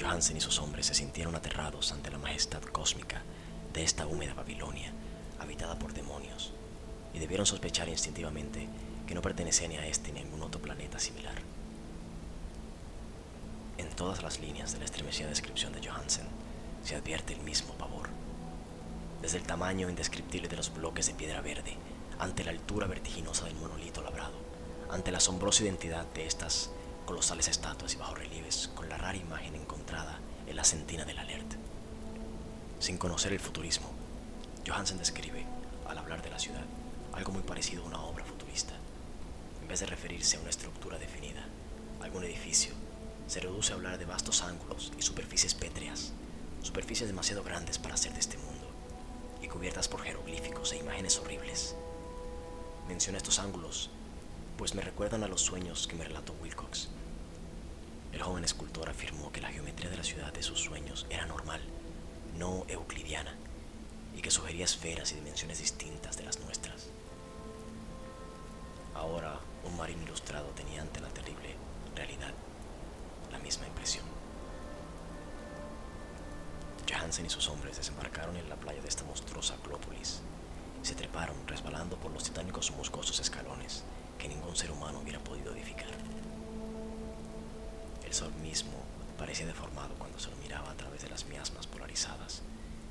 Johansen 0.00 0.36
y 0.36 0.40
sus 0.40 0.58
hombres 0.60 0.86
se 0.86 0.94
sintieron 0.94 1.34
aterrados 1.34 1.92
ante 1.92 2.10
la 2.10 2.18
majestad 2.18 2.62
cósmica 2.62 3.22
de 3.72 3.82
esta 3.82 4.06
húmeda 4.06 4.34
Babilonia, 4.34 4.92
habitada 5.38 5.78
por 5.78 5.92
demonios, 5.92 6.52
y 7.14 7.18
debieron 7.18 7.46
sospechar 7.46 7.88
instintivamente 7.88 8.68
que 9.08 9.14
no 9.14 9.22
pertenecía 9.22 9.66
ni 9.66 9.76
a 9.78 9.86
este 9.86 10.12
ni 10.12 10.20
a 10.20 10.22
ningún 10.22 10.42
otro 10.42 10.60
planeta 10.60 10.98
similar. 10.98 11.34
En 13.78 13.88
todas 13.90 14.22
las 14.22 14.38
líneas 14.38 14.72
de 14.72 14.80
la 14.80 14.84
estremecida 14.84 15.28
descripción 15.28 15.72
de 15.72 15.88
Johansen 15.88 16.26
se 16.84 16.94
advierte 16.94 17.32
el 17.32 17.40
mismo 17.40 17.72
pavor. 17.74 18.10
Desde 19.22 19.38
el 19.38 19.44
tamaño 19.44 19.88
indescriptible 19.88 20.48
de 20.48 20.56
los 20.56 20.72
bloques 20.74 21.06
de 21.06 21.14
piedra 21.14 21.40
verde, 21.40 21.74
ante 22.18 22.44
la 22.44 22.50
altura 22.50 22.86
vertiginosa 22.86 23.46
del 23.46 23.54
monolito 23.54 24.02
labrado, 24.02 24.36
ante 24.90 25.10
la 25.10 25.18
asombrosa 25.18 25.64
identidad 25.64 26.06
de 26.12 26.26
estas 26.26 26.70
colosales 27.06 27.48
estatuas 27.48 27.94
y 27.94 27.96
bajorrelieves 27.96 28.70
con 28.74 28.90
la 28.90 28.98
rara 28.98 29.16
imagen 29.16 29.54
encontrada 29.54 30.18
en 30.46 30.54
la 30.54 30.64
sentina 30.64 31.06
del 31.06 31.18
alert. 31.18 31.54
Sin 32.78 32.98
conocer 32.98 33.32
el 33.32 33.40
futurismo, 33.40 33.88
Johansen 34.66 34.98
describe, 34.98 35.46
al 35.88 35.96
hablar 35.96 36.20
de 36.20 36.30
la 36.30 36.38
ciudad, 36.38 36.64
algo 37.14 37.32
muy 37.32 37.42
parecido 37.42 37.84
a 37.84 37.86
una 37.86 38.02
obra 38.02 38.24
futurista. 38.24 38.37
En 39.68 39.72
vez 39.72 39.80
de 39.80 39.86
referirse 39.86 40.38
a 40.38 40.40
una 40.40 40.48
estructura 40.48 40.98
definida, 40.98 41.44
algún 42.00 42.24
edificio, 42.24 42.72
se 43.26 43.38
reduce 43.38 43.70
a 43.70 43.76
hablar 43.76 43.98
de 43.98 44.06
vastos 44.06 44.42
ángulos 44.42 44.94
y 44.98 45.02
superficies 45.02 45.52
pétreas, 45.52 46.14
superficies 46.62 47.06
demasiado 47.06 47.42
grandes 47.42 47.78
para 47.78 47.98
ser 47.98 48.14
de 48.14 48.20
este 48.20 48.38
mundo, 48.38 48.66
y 49.42 49.48
cubiertas 49.48 49.86
por 49.86 50.00
jeroglíficos 50.00 50.72
e 50.72 50.78
imágenes 50.78 51.18
horribles. 51.18 51.76
Menciona 52.88 53.18
estos 53.18 53.40
ángulos, 53.40 53.90
pues 54.56 54.74
me 54.74 54.80
recuerdan 54.80 55.22
a 55.22 55.28
los 55.28 55.42
sueños 55.42 55.86
que 55.86 55.96
me 55.96 56.04
relató 56.04 56.32
Wilcox, 56.40 56.88
el 58.14 58.22
joven 58.22 58.44
escultor 58.44 58.88
afirmó 58.88 59.30
que 59.32 59.42
la 59.42 59.52
geometría 59.52 59.90
de 59.90 59.98
la 59.98 60.02
ciudad 60.02 60.32
de 60.32 60.42
sus 60.42 60.60
sueños 60.60 61.04
era 61.10 61.26
normal, 61.26 61.60
no 62.38 62.64
euclidiana, 62.68 63.36
y 64.16 64.22
que 64.22 64.30
sugería 64.30 64.64
esferas 64.64 65.12
y 65.12 65.16
dimensiones 65.16 65.58
distintas 65.58 66.16
de 66.16 66.24
las 66.24 66.40
nuestras. 66.40 66.88
Ahora, 68.94 69.38
un 69.68 69.76
marín 69.76 70.02
ilustrado 70.02 70.48
tenía 70.50 70.82
ante 70.82 71.00
la 71.00 71.08
terrible 71.08 71.54
realidad 71.94 72.32
la 73.30 73.38
misma 73.38 73.66
impresión. 73.66 74.04
Johansen 76.90 77.26
y 77.26 77.30
sus 77.30 77.48
hombres 77.48 77.76
desembarcaron 77.76 78.36
en 78.36 78.48
la 78.48 78.56
playa 78.56 78.80
de 78.80 78.88
esta 78.88 79.04
monstruosa 79.04 79.54
Acrópolis 79.54 80.20
y 80.82 80.86
se 80.86 80.94
treparon 80.94 81.36
resbalando 81.46 81.96
por 81.96 82.10
los 82.12 82.24
titánicos 82.24 82.70
musgosos 82.72 83.20
escalones 83.20 83.84
que 84.18 84.28
ningún 84.28 84.56
ser 84.56 84.70
humano 84.70 85.00
hubiera 85.00 85.18
podido 85.20 85.52
edificar. 85.54 85.88
El 88.04 88.14
sol 88.14 88.32
mismo 88.42 88.72
parecía 89.18 89.46
deformado 89.46 89.94
cuando 89.98 90.18
se 90.18 90.30
lo 90.30 90.36
miraba 90.36 90.70
a 90.70 90.76
través 90.76 91.02
de 91.02 91.10
las 91.10 91.26
miasmas 91.26 91.66
polarizadas 91.66 92.42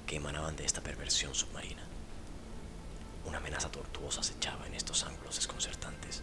que 0.05 0.17
emanaban 0.17 0.55
de 0.55 0.65
esta 0.65 0.81
perversión 0.81 1.33
submarina. 1.33 1.83
Una 3.25 3.39
amenaza 3.39 3.69
tortuosa 3.71 4.21
se 4.21 4.33
echaba 4.33 4.67
en 4.67 4.75
estos 4.75 5.03
ángulos 5.03 5.35
desconcertantes, 5.35 6.21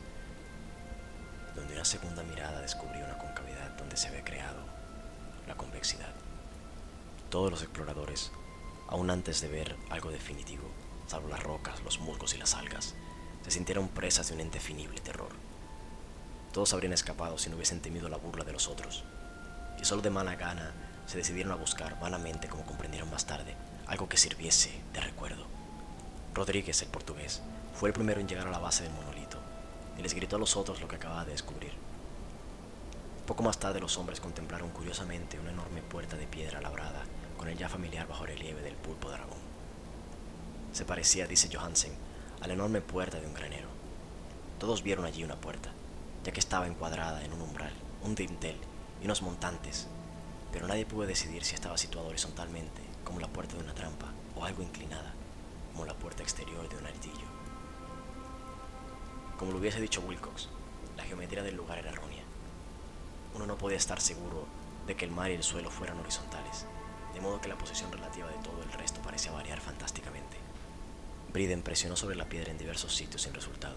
donde 1.54 1.74
una 1.74 1.84
segunda 1.84 2.22
mirada 2.22 2.60
descubrió 2.60 3.04
una 3.04 3.18
concavidad 3.18 3.70
donde 3.76 3.96
se 3.96 4.08
había 4.08 4.24
creado 4.24 4.60
la 5.46 5.54
convexidad. 5.56 6.12
Todos 7.30 7.50
los 7.50 7.62
exploradores, 7.62 8.30
aún 8.88 9.10
antes 9.10 9.40
de 9.40 9.48
ver 9.48 9.76
algo 9.90 10.10
definitivo, 10.10 10.64
salvo 11.06 11.28
las 11.28 11.42
rocas, 11.42 11.82
los 11.82 11.98
musgos 12.00 12.34
y 12.34 12.38
las 12.38 12.54
algas, 12.54 12.94
se 13.44 13.50
sintieron 13.50 13.88
presas 13.88 14.28
de 14.28 14.34
un 14.34 14.40
indefinible 14.40 15.00
terror. 15.00 15.30
Todos 16.52 16.72
habrían 16.72 16.92
escapado 16.92 17.36
si 17.38 17.50
no 17.50 17.56
hubiesen 17.56 17.80
temido 17.80 18.08
la 18.08 18.16
burla 18.16 18.44
de 18.44 18.52
los 18.52 18.68
otros. 18.68 19.04
Y 19.80 19.84
solo 19.84 20.02
de 20.02 20.10
mala 20.10 20.36
gana 20.36 20.72
se 21.06 21.18
decidieron 21.18 21.52
a 21.52 21.56
buscar 21.56 21.98
vanamente, 22.00 22.48
como 22.48 22.64
comprendieron 22.64 23.10
más 23.10 23.26
tarde, 23.26 23.54
algo 23.86 24.08
que 24.08 24.16
sirviese 24.16 24.80
de 24.92 25.00
recuerdo. 25.00 25.46
Rodríguez, 26.32 26.80
el 26.82 26.88
portugués, 26.88 27.42
fue 27.74 27.88
el 27.88 27.92
primero 27.92 28.20
en 28.20 28.28
llegar 28.28 28.46
a 28.46 28.50
la 28.50 28.58
base 28.58 28.84
del 28.84 28.92
monolito 28.92 29.13
y 29.98 30.02
les 30.02 30.14
gritó 30.14 30.36
a 30.36 30.38
los 30.38 30.56
otros 30.56 30.80
lo 30.80 30.88
que 30.88 30.96
acababa 30.96 31.24
de 31.24 31.32
descubrir. 31.32 31.72
Poco 33.26 33.42
más 33.42 33.58
tarde 33.58 33.80
los 33.80 33.96
hombres 33.96 34.20
contemplaron 34.20 34.70
curiosamente 34.70 35.38
una 35.38 35.50
enorme 35.50 35.82
puerta 35.82 36.16
de 36.16 36.26
piedra 36.26 36.60
labrada 36.60 37.02
con 37.38 37.48
el 37.48 37.56
ya 37.56 37.68
familiar 37.68 38.06
bajo 38.06 38.26
relieve 38.26 38.62
del 38.62 38.74
pulpo 38.74 39.08
de 39.08 39.14
Aragón. 39.14 39.38
Se 40.72 40.84
parecía, 40.84 41.26
dice 41.26 41.48
Johansen, 41.50 41.92
a 42.40 42.46
la 42.46 42.54
enorme 42.54 42.80
puerta 42.80 43.20
de 43.20 43.26
un 43.26 43.34
granero. 43.34 43.68
Todos 44.58 44.82
vieron 44.82 45.04
allí 45.04 45.24
una 45.24 45.40
puerta, 45.40 45.70
ya 46.24 46.32
que 46.32 46.40
estaba 46.40 46.66
encuadrada 46.66 47.24
en 47.24 47.32
un 47.32 47.42
umbral, 47.42 47.72
un 48.02 48.14
dintel 48.14 48.56
y 49.00 49.04
unos 49.04 49.22
montantes, 49.22 49.86
pero 50.52 50.66
nadie 50.66 50.86
pudo 50.86 51.06
decidir 51.06 51.44
si 51.44 51.54
estaba 51.54 51.78
situado 51.78 52.08
horizontalmente, 52.08 52.82
como 53.04 53.20
la 53.20 53.28
puerta 53.28 53.56
de 53.56 53.62
una 53.62 53.74
trampa, 53.74 54.12
o 54.36 54.44
algo 54.44 54.62
inclinada, 54.62 55.12
como 55.72 55.84
la 55.84 55.94
puerta 55.94 56.22
exterior 56.22 56.68
de 56.68 56.76
un 56.76 56.86
altillo. 56.86 57.33
Como 59.44 59.52
lo 59.52 59.58
hubiese 59.58 59.78
dicho 59.78 60.00
Wilcox, 60.00 60.48
la 60.96 61.04
geometría 61.04 61.42
del 61.42 61.54
lugar 61.54 61.76
era 61.76 61.90
errónea. 61.90 62.22
Uno 63.34 63.44
no 63.44 63.58
podía 63.58 63.76
estar 63.76 64.00
seguro 64.00 64.46
de 64.86 64.96
que 64.96 65.04
el 65.04 65.10
mar 65.10 65.30
y 65.30 65.34
el 65.34 65.42
suelo 65.42 65.70
fueran 65.70 66.00
horizontales, 66.00 66.64
de 67.12 67.20
modo 67.20 67.42
que 67.42 67.50
la 67.50 67.58
posición 67.58 67.92
relativa 67.92 68.26
de 68.26 68.42
todo 68.42 68.62
el 68.62 68.72
resto 68.72 69.02
parecía 69.02 69.32
variar 69.32 69.60
fantásticamente. 69.60 70.38
Briden 71.30 71.60
presionó 71.60 71.94
sobre 71.94 72.16
la 72.16 72.26
piedra 72.26 72.52
en 72.52 72.56
diversos 72.56 72.94
sitios 72.96 73.20
sin 73.20 73.34
resultado, 73.34 73.76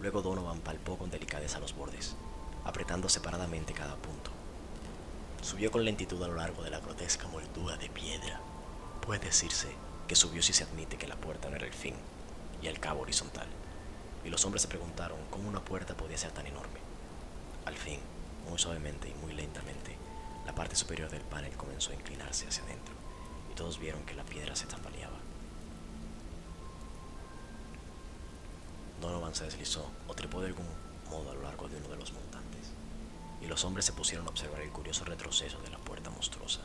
Luego 0.00 0.22
Donovan 0.22 0.58
palpó 0.58 0.98
con 0.98 1.08
delicadeza 1.08 1.60
los 1.60 1.76
bordes, 1.76 2.16
apretando 2.64 3.08
separadamente 3.08 3.72
cada 3.72 3.94
punto. 3.94 4.32
Subió 5.40 5.70
con 5.70 5.84
lentitud 5.84 6.20
a 6.20 6.26
lo 6.26 6.34
largo 6.34 6.64
de 6.64 6.70
la 6.70 6.80
grotesca 6.80 7.28
moldura 7.28 7.76
de 7.76 7.90
piedra. 7.90 8.40
Puede 9.02 9.26
decirse 9.26 9.68
que 10.08 10.16
subió 10.16 10.42
si 10.42 10.52
se 10.52 10.64
admite 10.64 10.96
que 10.96 11.06
la 11.06 11.14
puerta 11.14 11.48
no 11.48 11.54
era 11.54 11.66
el 11.66 11.72
fin 11.72 11.94
y 12.60 12.66
el 12.66 12.80
cabo 12.80 13.02
horizontal. 13.02 13.46
Y 14.24 14.28
los 14.28 14.44
hombres 14.44 14.62
se 14.62 14.68
preguntaron 14.68 15.18
cómo 15.30 15.48
una 15.48 15.64
puerta 15.64 15.96
podía 15.96 16.18
ser 16.18 16.32
tan 16.32 16.46
enorme. 16.46 16.80
Al 17.64 17.76
fin, 17.76 18.00
muy 18.48 18.58
suavemente 18.58 19.08
y 19.08 19.14
muy 19.14 19.32
lentamente, 19.32 19.96
la 20.46 20.54
parte 20.54 20.76
superior 20.76 21.10
del 21.10 21.22
panel 21.22 21.52
comenzó 21.56 21.92
a 21.92 21.94
inclinarse 21.94 22.46
hacia 22.46 22.64
adentro 22.64 22.94
y 23.50 23.54
todos 23.54 23.78
vieron 23.78 24.02
que 24.04 24.14
la 24.14 24.24
piedra 24.24 24.56
se 24.56 24.66
tambaleaba. 24.66 25.18
Donovan 29.00 29.34
se 29.34 29.44
deslizó 29.44 29.88
o 30.08 30.14
trepó 30.14 30.40
de 30.40 30.48
algún 30.48 30.66
modo 31.08 31.30
a 31.30 31.34
lo 31.34 31.42
largo 31.42 31.68
de 31.68 31.76
uno 31.76 31.88
de 31.88 31.96
los 31.96 32.12
montantes, 32.12 32.70
y 33.40 33.46
los 33.46 33.64
hombres 33.64 33.86
se 33.86 33.92
pusieron 33.92 34.26
a 34.26 34.30
observar 34.30 34.60
el 34.60 34.70
curioso 34.70 35.04
retroceso 35.04 35.58
de 35.62 35.70
la 35.70 35.78
puerta 35.78 36.10
monstruosa. 36.10 36.60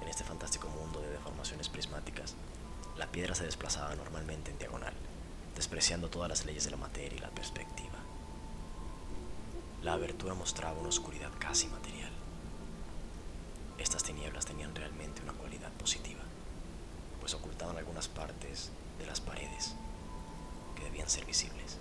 En 0.00 0.08
este 0.08 0.24
fantástico 0.24 0.68
mundo 0.68 1.00
de 1.00 1.10
deformaciones 1.10 1.68
prismáticas, 1.68 2.34
la 2.96 3.06
piedra 3.06 3.34
se 3.34 3.44
desplazaba 3.44 3.94
normalmente 3.94 4.50
en 4.50 4.58
diagonal, 4.58 4.94
despreciando 5.58 6.08
todas 6.08 6.30
las 6.30 6.46
leyes 6.46 6.64
de 6.64 6.70
la 6.70 6.78
materia 6.78 7.18
y 7.18 7.20
la 7.20 7.28
perspectiva. 7.28 7.98
La 9.82 9.92
abertura 9.92 10.32
mostraba 10.32 10.78
una 10.78 10.88
oscuridad 10.88 11.30
casi 11.38 11.66
material. 11.66 12.12
Estas 13.76 14.02
tinieblas 14.02 14.46
tenían 14.46 14.74
realmente 14.74 15.20
una 15.22 15.34
cualidad 15.34 15.72
positiva, 15.72 16.22
pues 17.20 17.34
ocultaban 17.34 17.76
algunas 17.76 18.08
partes 18.08 18.70
de 18.98 19.06
las 19.06 19.20
paredes 19.20 19.74
debían 20.88 21.08
ser 21.08 21.24
visibles. 21.26 21.76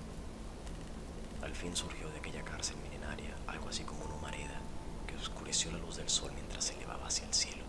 Al 1.42 1.56
fin 1.56 1.76
surgió 1.76 2.10
de 2.10 2.18
aquella 2.18 2.44
cárcel 2.44 2.76
milenaria 2.84 3.36
algo 3.48 3.70
así 3.70 3.84
como 3.84 4.04
una 4.04 4.16
humareda 4.16 4.60
que 5.08 5.16
oscureció 5.16 5.72
la 5.72 5.78
luz 5.78 5.96
del 5.96 6.10
sol 6.10 6.32
mientras 6.34 6.66
se 6.66 6.76
elevaba 6.76 7.08
hacia 7.08 7.26
el 7.26 7.34
cielo, 7.34 7.64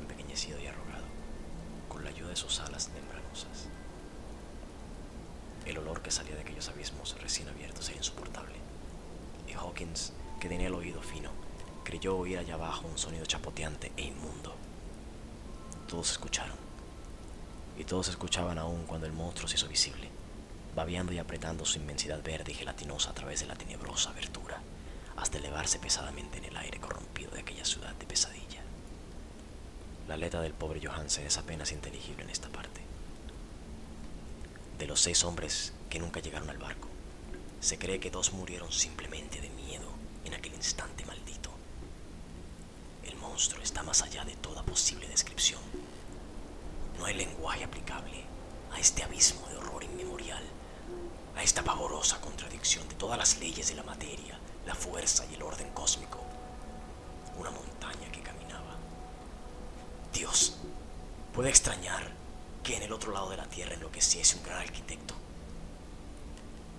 empequeñecido 0.00 0.60
y 0.60 0.66
arrogado, 0.66 1.06
con 1.88 2.04
la 2.04 2.10
ayuda 2.10 2.30
de 2.30 2.36
sus 2.36 2.60
alas 2.60 2.90
membranosas. 2.90 3.68
El 5.64 5.78
olor 5.78 6.02
que 6.02 6.10
salía 6.10 6.34
de 6.34 6.42
aquellos 6.42 6.68
abismos 6.68 7.16
recién 7.20 7.48
abiertos 7.48 7.88
era 7.88 7.98
insoportable, 7.98 8.56
y 9.48 9.52
Hawkins, 9.52 10.12
que 10.40 10.48
tenía 10.48 10.68
el 10.68 10.74
oído 10.74 11.00
fino, 11.00 11.30
creyó 11.84 12.16
creyó 12.16 12.19
oír 12.30 12.38
allá 12.38 12.54
abajo 12.54 12.86
un 12.86 12.96
sonido 12.96 13.26
chapoteante 13.26 13.90
e 13.96 14.02
inmundo. 14.02 14.54
Todos 15.88 16.12
escucharon. 16.12 16.56
Y 17.76 17.84
todos 17.84 18.08
escuchaban 18.08 18.58
aún 18.58 18.84
cuando 18.86 19.06
el 19.06 19.12
monstruo 19.12 19.48
se 19.48 19.56
hizo 19.56 19.66
visible, 19.66 20.08
babeando 20.76 21.12
y 21.12 21.18
apretando 21.18 21.64
su 21.64 21.78
inmensidad 21.78 22.22
verde 22.22 22.52
y 22.52 22.54
gelatinosa 22.54 23.10
a 23.10 23.14
través 23.14 23.40
de 23.40 23.46
la 23.46 23.56
tenebrosa 23.56 24.10
abertura, 24.10 24.60
hasta 25.16 25.38
elevarse 25.38 25.80
pesadamente 25.80 26.38
en 26.38 26.44
el 26.44 26.56
aire 26.56 26.78
corrompido 26.78 27.32
de 27.32 27.40
aquella 27.40 27.64
ciudad 27.64 27.94
de 27.94 28.06
pesadilla. 28.06 28.62
La 30.06 30.16
letra 30.16 30.40
del 30.40 30.52
pobre 30.52 30.80
Johansen 30.84 31.26
es 31.26 31.36
apenas 31.36 31.72
inteligible 31.72 32.22
en 32.22 32.30
esta 32.30 32.48
parte. 32.48 32.80
De 34.78 34.86
los 34.86 35.00
seis 35.00 35.24
hombres 35.24 35.72
que 35.88 35.98
nunca 35.98 36.20
llegaron 36.20 36.48
al 36.48 36.58
barco, 36.58 36.88
se 37.60 37.78
cree 37.78 37.98
que 37.98 38.10
dos 38.10 38.32
murieron 38.32 38.70
simplemente 38.70 39.40
de 39.40 39.50
miedo 39.50 39.88
en 40.24 40.34
aquel 40.34 40.54
instante 40.54 40.99
está 43.62 43.82
más 43.82 44.02
allá 44.02 44.24
de 44.24 44.36
toda 44.36 44.62
posible 44.62 45.08
descripción. 45.08 45.60
No 46.98 47.06
hay 47.06 47.14
lenguaje 47.14 47.64
aplicable 47.64 48.24
a 48.70 48.78
este 48.78 49.02
abismo 49.02 49.46
de 49.48 49.56
horror 49.56 49.82
inmemorial, 49.82 50.42
a 51.34 51.42
esta 51.42 51.64
pavorosa 51.64 52.20
contradicción 52.20 52.86
de 52.88 52.96
todas 52.96 53.18
las 53.18 53.38
leyes 53.38 53.68
de 53.68 53.76
la 53.76 53.82
materia, 53.82 54.38
la 54.66 54.74
fuerza 54.74 55.24
y 55.30 55.34
el 55.34 55.42
orden 55.42 55.70
cósmico. 55.70 56.18
Una 57.38 57.50
montaña 57.50 58.12
que 58.12 58.20
caminaba. 58.20 58.76
Dios, 60.12 60.56
puede 61.32 61.48
extrañar 61.48 62.10
que 62.62 62.76
en 62.76 62.82
el 62.82 62.92
otro 62.92 63.12
lado 63.12 63.30
de 63.30 63.38
la 63.38 63.48
tierra 63.48 63.74
enloqueciese 63.74 64.36
un 64.36 64.42
gran 64.42 64.58
arquitecto 64.58 65.14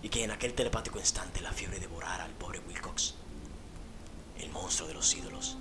y 0.04 0.10
que 0.10 0.24
en 0.24 0.32
aquel 0.32 0.54
telepático 0.54 1.00
instante 1.00 1.42
la 1.42 1.52
fiebre 1.52 1.80
devorara 1.80 2.26
al 2.26 2.34
pobre 2.34 2.60
Wilcox. 2.60 3.16
El 4.38 4.52
monstruo 4.52 4.88
de 4.88 4.94
los 4.94 5.16
ídolos, 5.16 5.58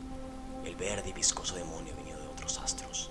el 0.65 0.77
verde 0.77 1.11
y 1.11 1.13
viscoso 1.13 1.55
demonio 1.55 1.95
venido 1.97 2.21
de 2.21 2.29
otros 2.29 2.59
astros, 2.59 3.11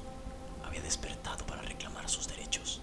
había 0.63 0.81
despertado 0.81 1.45
para 1.45 1.61
reclamar 1.61 2.09
sus 2.09 2.27
derechos. 2.27 2.81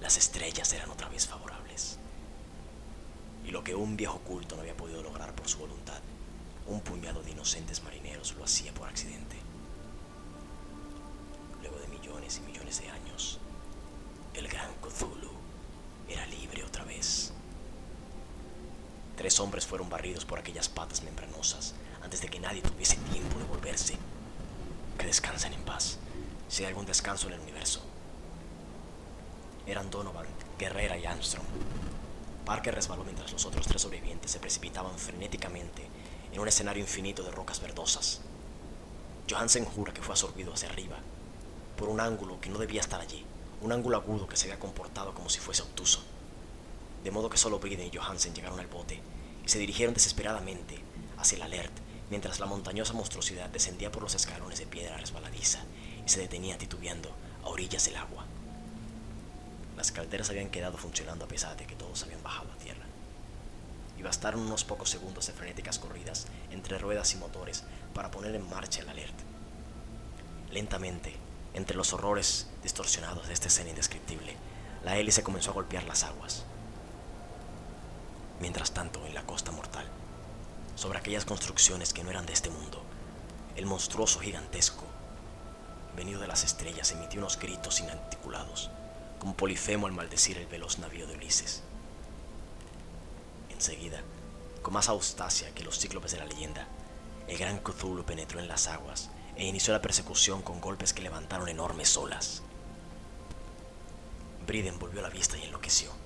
Las 0.00 0.16
estrellas 0.16 0.72
eran 0.72 0.90
otra 0.90 1.08
vez 1.08 1.26
favorables. 1.26 1.98
Y 3.44 3.50
lo 3.50 3.64
que 3.64 3.74
un 3.74 3.96
viejo 3.96 4.18
culto 4.20 4.54
no 4.54 4.62
había 4.62 4.76
podido 4.76 5.02
lograr 5.02 5.34
por 5.34 5.48
su 5.48 5.58
voluntad, 5.58 6.00
un 6.66 6.80
puñado 6.80 7.22
de 7.22 7.32
inocentes 7.32 7.82
marineros 7.82 8.34
lo 8.36 8.44
hacía 8.44 8.72
por 8.72 8.88
accidente. 8.88 9.36
Luego 11.60 11.78
de 11.78 11.88
millones 11.88 12.38
y 12.38 12.46
millones 12.46 12.80
de 12.80 12.88
años, 12.88 13.38
el 14.34 14.48
gran 14.48 14.72
Cthulhu 14.80 15.30
era 16.08 16.26
libre 16.26 16.64
otra 16.64 16.84
vez. 16.84 17.32
Tres 19.16 19.38
hombres 19.40 19.66
fueron 19.66 19.88
barridos 19.88 20.24
por 20.24 20.38
aquellas 20.38 20.68
patas 20.68 21.02
membranosas 21.02 21.74
antes 22.04 22.20
de 22.20 22.28
que 22.28 22.38
nadie 22.38 22.62
tuviese 22.62 22.96
tiempo 22.96 23.38
de 23.38 23.44
volverse. 23.44 23.96
Que 24.98 25.06
descansen 25.06 25.52
en 25.52 25.62
paz, 25.62 25.98
si 26.48 26.62
hay 26.62 26.68
algún 26.68 26.86
descanso 26.86 27.26
en 27.26 27.34
el 27.34 27.40
universo. 27.40 27.80
Eran 29.66 29.90
Donovan, 29.90 30.26
Guerrera 30.58 30.96
y 30.96 31.06
Armstrong. 31.06 31.46
Parker 32.44 32.74
resbaló 32.74 33.04
mientras 33.04 33.32
los 33.32 33.46
otros 33.46 33.66
tres 33.66 33.80
sobrevivientes 33.80 34.30
se 34.30 34.38
precipitaban 34.38 34.98
frenéticamente 34.98 35.86
en 36.32 36.40
un 36.40 36.46
escenario 36.46 36.82
infinito 36.82 37.22
de 37.22 37.30
rocas 37.30 37.60
verdosas. 37.60 38.20
Johansen 39.28 39.64
jura 39.64 39.94
que 39.94 40.02
fue 40.02 40.12
absorbido 40.12 40.52
hacia 40.52 40.68
arriba, 40.68 40.98
por 41.78 41.88
un 41.88 42.00
ángulo 42.00 42.40
que 42.40 42.50
no 42.50 42.58
debía 42.58 42.82
estar 42.82 43.00
allí, 43.00 43.24
un 43.62 43.72
ángulo 43.72 43.96
agudo 43.96 44.28
que 44.28 44.36
se 44.36 44.44
había 44.44 44.60
comportado 44.60 45.14
como 45.14 45.30
si 45.30 45.38
fuese 45.38 45.62
obtuso. 45.62 46.02
De 47.02 47.10
modo 47.10 47.30
que 47.30 47.38
solo 47.38 47.58
Briden 47.58 47.88
y 47.90 47.96
Johansen 47.96 48.34
llegaron 48.34 48.60
al 48.60 48.66
bote 48.66 49.00
y 49.44 49.48
se 49.48 49.58
dirigieron 49.58 49.94
desesperadamente 49.94 50.78
hacia 51.16 51.36
el 51.36 51.42
alert 51.42 51.72
mientras 52.10 52.40
la 52.40 52.46
montañosa 52.46 52.92
monstruosidad 52.92 53.48
descendía 53.50 53.90
por 53.90 54.02
los 54.02 54.14
escalones 54.14 54.58
de 54.58 54.66
piedra 54.66 54.96
resbaladiza 54.96 55.60
y 56.04 56.08
se 56.08 56.20
detenía 56.20 56.58
titubeando 56.58 57.10
a 57.42 57.48
orillas 57.48 57.84
del 57.86 57.96
agua. 57.96 58.26
Las 59.76 59.92
calderas 59.92 60.30
habían 60.30 60.50
quedado 60.50 60.76
funcionando 60.76 61.24
a 61.24 61.28
pesar 61.28 61.56
de 61.56 61.66
que 61.66 61.74
todos 61.74 62.02
habían 62.02 62.22
bajado 62.22 62.52
a 62.52 62.56
tierra. 62.56 62.84
Y 63.98 64.02
bastaron 64.02 64.40
unos 64.40 64.64
pocos 64.64 64.90
segundos 64.90 65.26
de 65.26 65.32
frenéticas 65.32 65.78
corridas 65.78 66.26
entre 66.50 66.78
ruedas 66.78 67.12
y 67.14 67.16
motores 67.16 67.64
para 67.92 68.10
poner 68.10 68.34
en 68.34 68.48
marcha 68.48 68.82
el 68.82 68.88
alert. 68.88 69.14
Lentamente, 70.50 71.14
entre 71.54 71.76
los 71.76 71.92
horrores 71.92 72.48
distorsionados 72.62 73.26
de 73.28 73.34
esta 73.34 73.48
escena 73.48 73.70
indescriptible, 73.70 74.36
la 74.84 74.96
hélice 74.96 75.22
comenzó 75.22 75.50
a 75.50 75.54
golpear 75.54 75.84
las 75.84 76.04
aguas. 76.04 76.44
Mientras 78.40 78.72
tanto, 78.72 79.06
en 79.06 79.14
la 79.14 79.24
costa 79.24 79.52
mortal, 79.52 79.86
sobre 80.74 80.98
aquellas 80.98 81.24
construcciones 81.24 81.92
que 81.92 82.04
no 82.04 82.10
eran 82.10 82.26
de 82.26 82.32
este 82.32 82.50
mundo, 82.50 82.82
el 83.56 83.66
monstruoso 83.66 84.20
gigantesco, 84.20 84.84
venido 85.96 86.20
de 86.20 86.26
las 86.26 86.44
estrellas, 86.44 86.90
emitió 86.92 87.20
unos 87.20 87.38
gritos 87.38 87.80
inarticulados, 87.80 88.70
como 89.18 89.36
Polifemo 89.36 89.86
al 89.86 89.92
maldecir 89.92 90.38
el 90.38 90.46
veloz 90.46 90.78
navío 90.78 91.06
de 91.06 91.14
Ulises. 91.14 91.62
Enseguida, 93.50 94.02
con 94.62 94.74
más 94.74 94.88
austacia 94.88 95.54
que 95.54 95.62
los 95.62 95.78
cíclopes 95.78 96.12
de 96.12 96.18
la 96.18 96.26
leyenda, 96.26 96.66
el 97.28 97.38
gran 97.38 97.58
Cthulhu 97.58 98.04
penetró 98.04 98.40
en 98.40 98.48
las 98.48 98.66
aguas 98.66 99.10
e 99.36 99.46
inició 99.46 99.72
la 99.72 99.82
persecución 99.82 100.42
con 100.42 100.60
golpes 100.60 100.92
que 100.92 101.02
levantaron 101.02 101.48
enormes 101.48 101.96
olas. 101.96 102.42
Briden 104.46 104.78
volvió 104.78 105.00
la 105.00 105.08
vista 105.08 105.38
y 105.38 105.42
enloqueció. 105.44 106.03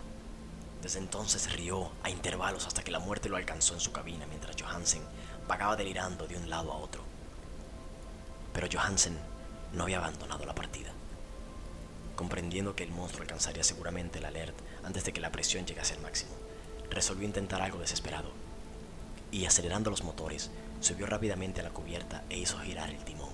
Desde 0.83 1.01
entonces 1.01 1.53
rió 1.53 1.91
a 2.03 2.11
intervalos 2.11 2.67
hasta 2.67 2.85
que 2.85 2.91
la 2.91 3.01
muerte 3.01 3.29
lo 3.29 3.37
alcanzó 3.37 3.75
en 3.75 3.81
su 3.81 3.93
cabina 3.93 4.27
mientras 4.27 4.57
Johansen 4.61 5.03
vagaba 5.49 5.77
delirando 5.77 6.27
de 6.27 6.37
un 6.37 6.49
lado 6.49 6.73
a 6.73 6.77
otro. 6.77 7.03
Pero 8.53 8.69
Johansen 8.73 9.19
no 9.73 9.85
había 9.85 9.99
abandonado 9.99 10.45
la 10.45 10.55
partida. 10.55 10.91
Comprendiendo 12.15 12.77
que 12.77 12.85
el 12.85 12.91
monstruo 12.91 13.23
alcanzaría 13.23 13.65
seguramente 13.65 14.19
el 14.19 14.25
alert 14.25 14.57
antes 14.85 15.05
de 15.05 15.13
que 15.13 15.21
la 15.21 15.33
presión 15.33 15.67
llegase 15.67 15.95
al 15.95 16.01
máximo, 16.01 16.33
resolvió 16.91 17.27
intentar 17.27 17.61
algo 17.63 17.79
desesperado. 17.79 18.31
Y 19.31 19.45
acelerando 19.45 19.91
los 19.91 20.05
motores, 20.05 20.51
subió 20.81 21.07
rápidamente 21.07 21.61
a 21.61 21.65
la 21.65 21.71
cubierta 21.71 22.25
e 22.31 22.39
hizo 22.39 22.59
girar 22.59 22.91
el 22.91 23.05
timón. 23.05 23.29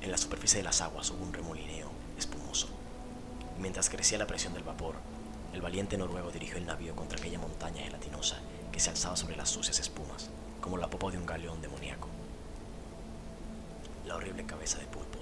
En 0.00 0.10
la 0.10 0.18
superficie 0.18 0.58
de 0.58 0.64
las 0.64 0.80
aguas 0.80 1.10
hubo 1.10 1.24
un 1.24 1.32
remolineo 1.32 1.90
espumoso. 2.18 2.73
Mientras 3.58 3.88
crecía 3.88 4.18
la 4.18 4.26
presión 4.26 4.52
del 4.52 4.64
vapor, 4.64 4.96
el 5.52 5.60
valiente 5.60 5.96
noruego 5.96 6.30
dirigió 6.30 6.56
el 6.56 6.66
navío 6.66 6.96
contra 6.96 7.18
aquella 7.18 7.38
montaña 7.38 7.82
gelatinosa 7.82 8.38
que 8.72 8.80
se 8.80 8.90
alzaba 8.90 9.16
sobre 9.16 9.36
las 9.36 9.50
sucias 9.50 9.78
espumas, 9.78 10.30
como 10.60 10.76
la 10.76 10.90
popa 10.90 11.10
de 11.10 11.18
un 11.18 11.26
galeón 11.26 11.62
demoníaco. 11.62 12.08
La 14.06 14.16
horrible 14.16 14.44
cabeza 14.44 14.78
de 14.78 14.86
pulpo, 14.86 15.18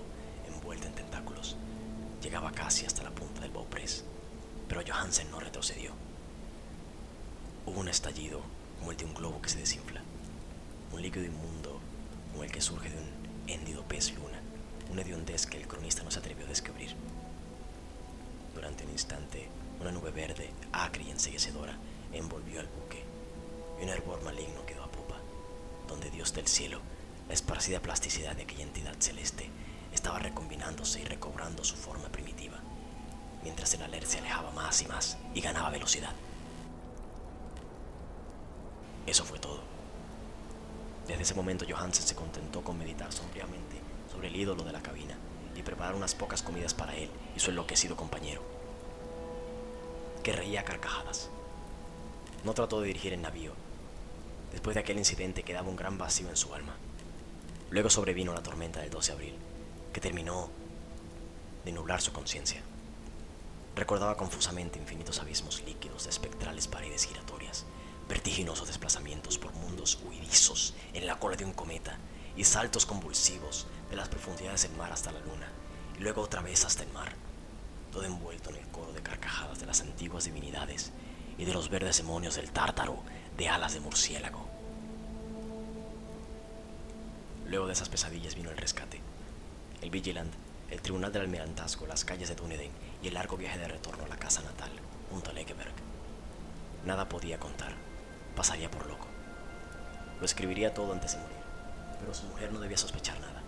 envuelta 0.47 0.89
en 0.89 0.95
tentáculos, 0.95 1.57
llegaba 2.23 2.51
casi 2.53 2.87
hasta 2.87 3.03
la 3.03 3.11
punta 3.11 3.43
del 3.43 3.51
bowpress, 3.51 4.05
pero 4.69 4.81
Johansen 4.87 5.31
no 5.31 5.39
retrocedió. 5.39 5.93
Hubo 7.67 7.81
un 7.81 7.89
estallido 7.89 8.41
como 8.79 8.91
el 8.91 8.97
de 8.97 9.05
un 9.05 9.15
globo 9.15 9.43
que 9.43 9.51
se 9.51 9.59
desinfla, 9.59 10.01
un 10.93 11.03
líquido 11.03 11.27
inmundo 11.27 11.81
como 12.33 12.45
el 12.45 12.51
que 12.51 12.63
surge 12.63 12.89
de 12.89 12.97
un 12.97 13.49
héndido 13.49 13.83
pez 13.85 14.15
luna, 14.15 14.41
una 14.91 15.03
hediondez 15.03 15.47
que 15.47 15.59
el 15.59 15.69
cronista 15.69 16.03
no 16.03 16.11
se 16.11 16.19
atrevió 16.19 16.47
a 16.47 16.49
descubrir. 16.49 16.97
Durante 18.73 18.87
un 18.87 18.93
instante, 18.93 19.49
una 19.83 19.93
nube 19.93 20.11
verde, 20.13 20.51
acre 20.73 21.03
y 21.03 21.11
enseguecedora, 21.11 21.77
envolvió 22.11 22.59
al 22.59 22.69
buque, 22.69 23.05
y 23.79 23.85
un 23.85 23.91
hervor 23.91 24.23
maligno 24.23 24.65
quedó 24.65 24.83
a 24.83 24.91
popa, 24.91 25.17
donde 25.87 26.11
Dios 26.11 26.33
del 26.33 26.49
cielo, 26.49 26.81
la 27.29 27.35
esparcida 27.35 27.81
plasticidad 27.81 28.35
de 28.35 28.45
aquella 28.45 28.63
entidad 28.63 28.95
celeste, 28.99 29.51
estaba 29.93 30.21
recombinándose 30.21 31.03
y 31.03 31.05
recobrando 31.05 31.65
su 31.65 31.77
forma 31.77 32.09
primitiva, 32.09 32.61
mientras 33.43 33.75
el 33.75 33.83
alert 33.83 34.07
se 34.07 34.21
alejaba 34.21 34.51
más 34.53 34.81
y 34.81 34.87
más 34.87 35.19
y 35.35 35.43
ganaba 35.43 35.69
velocidad. 35.69 36.15
Eso 39.07 39.25
fue 39.27 39.39
todo. 39.39 39.61
Desde 41.07 41.25
ese 41.25 41.35
momento 41.35 41.67
Johansen 41.69 42.07
se 42.07 42.15
contentó 42.15 42.65
con 42.65 42.79
meditar 42.79 43.13
sombríamente 43.13 43.77
sobre 44.11 44.29
el 44.29 44.37
ídolo 44.37 44.65
de 44.65 44.73
la 44.73 44.81
cabina 44.81 45.15
y 45.55 45.63
preparar 45.63 45.95
unas 45.95 46.15
pocas 46.15 46.43
comidas 46.43 46.73
para 46.73 46.97
él 46.97 47.11
y 47.37 47.41
su 47.41 47.51
enloquecido 47.51 47.97
compañero, 47.97 48.52
que 50.23 50.33
reía 50.33 50.61
a 50.61 50.65
carcajadas. 50.65 51.31
No 52.45 52.55
trató 52.55 52.81
de 52.81 52.89
dirigir 52.89 53.13
el 53.13 53.23
navío. 53.23 53.53
Después 54.53 54.75
de 54.75 54.81
aquel 54.81 54.99
incidente 54.99 55.43
quedaba 55.43 55.69
un 55.69 55.77
gran 55.77 55.99
vacío 55.99 56.29
en 56.29 56.37
su 56.37 56.55
alma. 56.55 56.77
Luego 57.71 57.91
sobrevino 57.91 58.35
la 58.35 58.43
tormenta 58.43 58.81
del 58.81 58.91
12 58.91 59.13
de 59.13 59.15
abril, 59.15 59.35
que 59.93 60.01
terminó 60.01 60.51
de 61.65 61.73
nublar 61.73 62.01
su 62.01 62.13
conciencia. 62.13 62.63
Recordaba 63.75 64.17
confusamente 64.17 64.79
infinitos 64.79 65.21
abismos 65.21 65.63
líquidos 65.65 66.05
de 66.05 66.11
espectrales 66.11 66.69
paredes 66.69 67.05
giratorias 67.05 67.65
vertiginosos 68.09 68.67
desplazamientos 68.67 69.39
por 69.39 69.53
mundos 69.55 69.99
huidizos 70.05 70.75
en 70.93 71.07
la 71.07 71.19
cola 71.19 71.37
de 71.37 71.45
un 71.45 71.53
cometa 71.53 71.97
y 72.37 72.45
saltos 72.45 72.87
convulsivos 72.87 73.67
de 73.91 73.97
las 73.97 74.09
profundidades 74.09 74.63
del 74.65 74.77
mar 74.77 74.93
hasta 74.93 75.13
la 75.13 75.21
luna 75.21 75.49
y 75.99 76.03
luego 76.03 76.23
otra 76.23 76.43
vez 76.43 76.65
hasta 76.65 76.83
el 76.83 76.93
mar, 76.93 77.15
todo 77.91 78.05
envuelto 78.05 78.51
en 78.51 78.57
el 78.57 78.67
coro 78.69 78.93
de 78.93 79.02
las 79.73 79.81
antiguas 79.81 80.25
divinidades 80.25 80.93
y 81.39 81.47
de 81.47 81.55
los 81.55 81.71
verdes 81.71 81.97
demonios 81.97 82.37
del 82.37 82.51
tártaro 82.51 82.99
de 83.39 83.49
alas 83.49 83.73
de 83.73 83.81
murciélago. 83.81 84.47
Luego 87.47 87.67
de 87.69 87.73
esas 87.73 87.89
pesadillas 87.89 88.35
vino 88.35 88.51
el 88.51 88.59
rescate. 88.59 89.01
El 89.81 89.89
Vigilant, 89.89 90.31
el 90.69 90.83
tribunal 90.83 91.11
del 91.11 91.23
almirantazgo, 91.23 91.87
las 91.87 92.05
calles 92.05 92.29
de 92.29 92.35
Dunedin 92.35 92.71
y 93.03 93.09
el 93.09 93.15
largo 93.15 93.39
viaje 93.39 93.59
de 93.59 93.69
retorno 93.69 94.05
a 94.05 94.09
la 94.09 94.19
casa 94.19 94.43
natal, 94.43 94.73
junto 95.11 95.31
a 95.31 95.33
Legeberg. 95.33 95.73
Nada 96.85 97.09
podía 97.09 97.41
contar. 97.41 97.73
Pasaría 98.37 98.71
por 98.71 98.85
loco. 98.87 99.07
Lo 100.21 100.27
escribiría 100.27 100.75
todo 100.75 100.93
antes 100.93 101.13
de 101.13 101.23
morir, 101.23 101.39
pero 101.99 102.13
su 102.13 102.27
mujer 102.27 102.53
no 102.53 102.61
debía 102.61 102.77
sospechar 102.77 103.19
nada. 103.21 103.43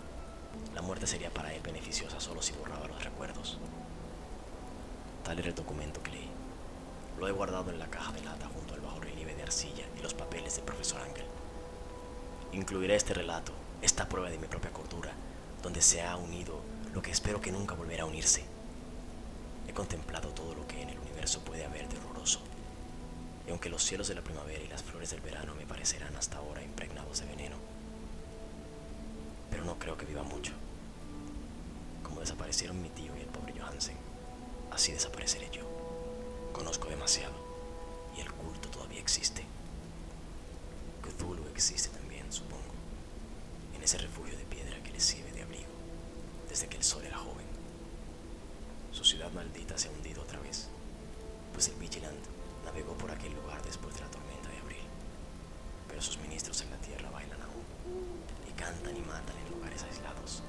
La 0.73 0.81
muerte 0.81 1.05
sería 1.05 1.29
para 1.29 1.53
él 1.53 1.61
beneficiosa 1.61 2.19
solo 2.19 2.41
si 2.41 2.53
borraba 2.53 2.87
los 2.87 3.03
recuerdos. 3.03 3.59
Tal 5.25 5.39
era 5.39 5.49
el 5.49 5.55
documento 5.55 6.03
que 6.03 6.11
leí. 6.11 6.29
Lo 7.19 7.27
he 7.27 7.31
guardado 7.31 7.71
en 7.71 7.79
la 7.79 7.89
caja 7.89 8.11
de 8.11 8.21
lata 8.21 8.47
junto 8.53 8.75
al 8.75 8.81
bajo 8.81 8.99
relieve 8.99 9.33
de 9.33 9.41
arcilla 9.41 9.83
y 9.97 10.03
los 10.03 10.13
papeles 10.13 10.55
del 10.55 10.65
profesor 10.65 11.01
Ángel. 11.01 11.25
Incluiré 12.53 12.95
este 12.95 13.15
relato, 13.15 13.51
esta 13.81 14.07
prueba 14.07 14.29
de 14.29 14.37
mi 14.37 14.45
propia 14.45 14.71
cordura, 14.71 15.13
donde 15.63 15.81
se 15.81 16.03
ha 16.03 16.15
unido 16.15 16.61
lo 16.93 17.01
que 17.01 17.09
espero 17.09 17.41
que 17.41 17.51
nunca 17.51 17.73
volverá 17.73 18.03
a 18.03 18.05
unirse. 18.05 18.45
He 19.67 19.73
contemplado 19.73 20.29
todo 20.29 20.53
lo 20.53 20.67
que 20.67 20.79
en 20.79 20.89
el 20.89 20.99
universo 20.99 21.39
puede 21.41 21.65
haber 21.65 21.89
de 21.89 21.97
horroroso. 21.97 22.41
Y 23.47 23.49
aunque 23.49 23.69
los 23.69 23.83
cielos 23.83 24.07
de 24.07 24.15
la 24.15 24.21
primavera 24.21 24.63
y 24.63 24.67
las 24.67 24.83
flores 24.83 25.09
del 25.09 25.21
verano 25.21 25.55
me 25.55 25.65
parecerán 25.65 26.15
hasta 26.15 26.37
ahora 26.37 26.61
impregnados 26.61 27.21
de 27.21 27.25
veneno, 27.25 27.55
pero 29.49 29.65
no 29.65 29.79
creo 29.79 29.97
que 29.97 30.05
viva 30.05 30.21
mucho. 30.21 30.53
Como 32.03 32.19
desaparecieron 32.19 32.79
mi 32.79 32.89
tío 32.89 33.11
y 33.17 33.21
el 33.21 33.27
pobre 33.27 33.59
Johansen, 33.59 33.97
así 34.75 34.91
desapareceré 34.91 35.49
yo. 35.51 35.63
Conozco 36.51 36.89
demasiado 36.89 37.33
y 38.17 38.19
el 38.19 38.31
culto 38.33 38.69
todavía 38.69 38.99
existe. 38.99 39.45
Cthulhu 41.01 41.47
existe 41.47 41.89
también, 41.97 42.31
supongo, 42.31 42.73
en 43.73 43.81
ese 43.81 43.97
refugio 43.97 44.37
de 44.37 44.43
piedra 44.43 44.83
que 44.83 44.91
le 44.91 44.99
sirve 44.99 45.31
de 45.31 45.43
abrigo 45.43 45.71
desde 46.49 46.67
que 46.67 46.75
el 46.75 46.83
sol 46.83 47.03
era 47.05 47.17
joven. 47.17 47.45
Su 48.91 49.05
ciudad 49.05 49.31
maldita 49.31 49.77
se 49.77 49.87
ha 49.87 49.91
hundido 49.91 50.21
otra 50.21 50.39
vez, 50.39 50.67
pues 51.53 51.69
el 51.69 51.75
Vigilant 51.75 52.25
navegó 52.65 52.93
por 52.97 53.11
aquel 53.11 53.33
lugar 53.33 53.61
después 53.63 53.95
de 53.95 54.01
la 54.01 54.11
tormenta 54.11 54.49
de 54.49 54.57
abril. 54.57 54.85
Pero 55.87 56.01
sus 56.01 56.17
ministros 56.17 56.61
en 56.61 56.71
la 56.71 56.77
tierra 56.77 57.09
bailan 57.11 57.41
aún 57.41 57.63
y 58.49 58.51
cantan 58.51 58.95
y 58.95 59.01
matan 59.01 59.37
en 59.37 59.51
lugares 59.53 59.83
aislados, 59.83 60.43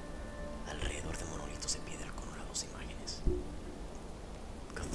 alrededor 0.67 1.17
de 1.17 1.25
monolitos 1.25 1.73
de 1.73 1.79
piedra. 1.79 2.06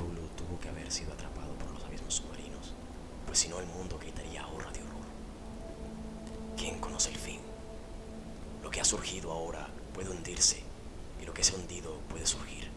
Cthulhu 0.03 0.29
tuvo 0.37 0.59
que 0.59 0.69
haber 0.69 0.91
sido 0.91 1.13
atrapado 1.13 1.55
por 1.55 1.71
los 1.71 1.85
abismos 1.85 2.15
submarinos, 2.15 2.73
pues 3.27 3.39
si 3.39 3.49
no 3.49 3.61
el 3.61 3.67
mundo 3.67 3.99
gritaría 3.99 4.43
ahora 4.43 4.71
de 4.73 4.81
horror. 4.81 5.07
¿Quién 6.57 6.81
conoce 6.81 7.11
el 7.11 7.17
fin? 7.17 7.41
Lo 8.63 8.71
que 8.71 8.81
ha 8.81 8.85
surgido 8.85 9.31
ahora 9.31 9.69
puede 9.95 10.11
hundirse 10.11 10.63
y 11.21 11.25
lo 11.25 11.33
que 11.33 11.45
se 11.45 11.53
ha 11.53 11.57
hundido 11.57 11.99
puede 12.09 12.27
surgir. 12.27 12.69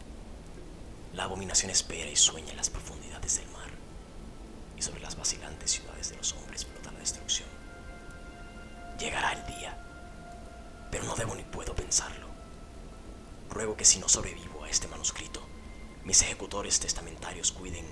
La 1.14 1.24
abominación 1.24 1.70
espera 1.70 2.10
y 2.10 2.16
sueña 2.16 2.50
en 2.50 2.58
las 2.58 2.70
profundidades 2.70 3.38
del 3.38 3.48
mar 3.50 3.70
y 4.76 4.82
sobre 4.82 5.00
las 5.00 5.16
vacilantes 5.16 5.72
ciudades 5.72 6.10
de 6.10 6.16
los 6.16 6.32
hombres 6.34 6.64
flota 6.64 6.92
la 6.92 7.00
destrucción. 7.00 7.48
Llegará 9.00 9.32
el 9.32 9.46
día, 9.56 9.76
pero 10.92 11.04
no 11.04 11.16
debo 11.16 11.34
ni 11.34 11.42
puedo 11.42 11.74
pensarlo. 11.74 12.26
Ruego 13.50 13.76
que 13.76 13.84
si 13.84 13.98
no 13.98 14.08
sobrevivo 14.08 14.62
a 14.64 14.70
este 14.70 14.86
manuscrito, 14.88 15.40
mis 16.06 16.22
ejecutores 16.22 16.78
testamentarios 16.78 17.50
cuiden 17.50 17.84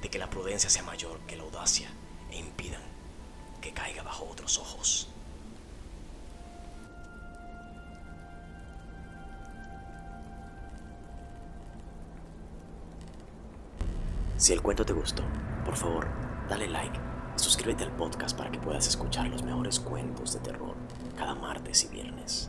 de 0.00 0.08
que 0.08 0.18
la 0.18 0.30
prudencia 0.30 0.70
sea 0.70 0.82
mayor 0.82 1.20
que 1.26 1.36
la 1.36 1.42
audacia 1.42 1.90
e 2.30 2.38
impidan 2.38 2.80
que 3.60 3.72
caiga 3.72 4.02
bajo 4.02 4.24
otros 4.24 4.58
ojos. 4.58 5.08
Si 14.38 14.52
el 14.54 14.62
cuento 14.62 14.84
te 14.84 14.94
gustó, 14.94 15.22
por 15.64 15.76
favor, 15.76 16.08
dale 16.48 16.66
like 16.68 16.98
y 17.36 17.38
suscríbete 17.38 17.84
al 17.84 17.94
podcast 17.94 18.36
para 18.36 18.50
que 18.50 18.58
puedas 18.58 18.88
escuchar 18.88 19.28
los 19.28 19.42
mejores 19.42 19.78
cuentos 19.78 20.32
de 20.32 20.40
terror 20.40 20.74
cada 21.16 21.34
martes 21.34 21.84
y 21.84 21.88
viernes. 21.88 22.48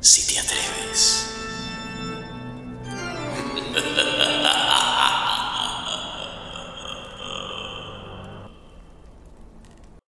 Si 0.00 0.32
te 0.32 0.38
atreves. 0.38 1.26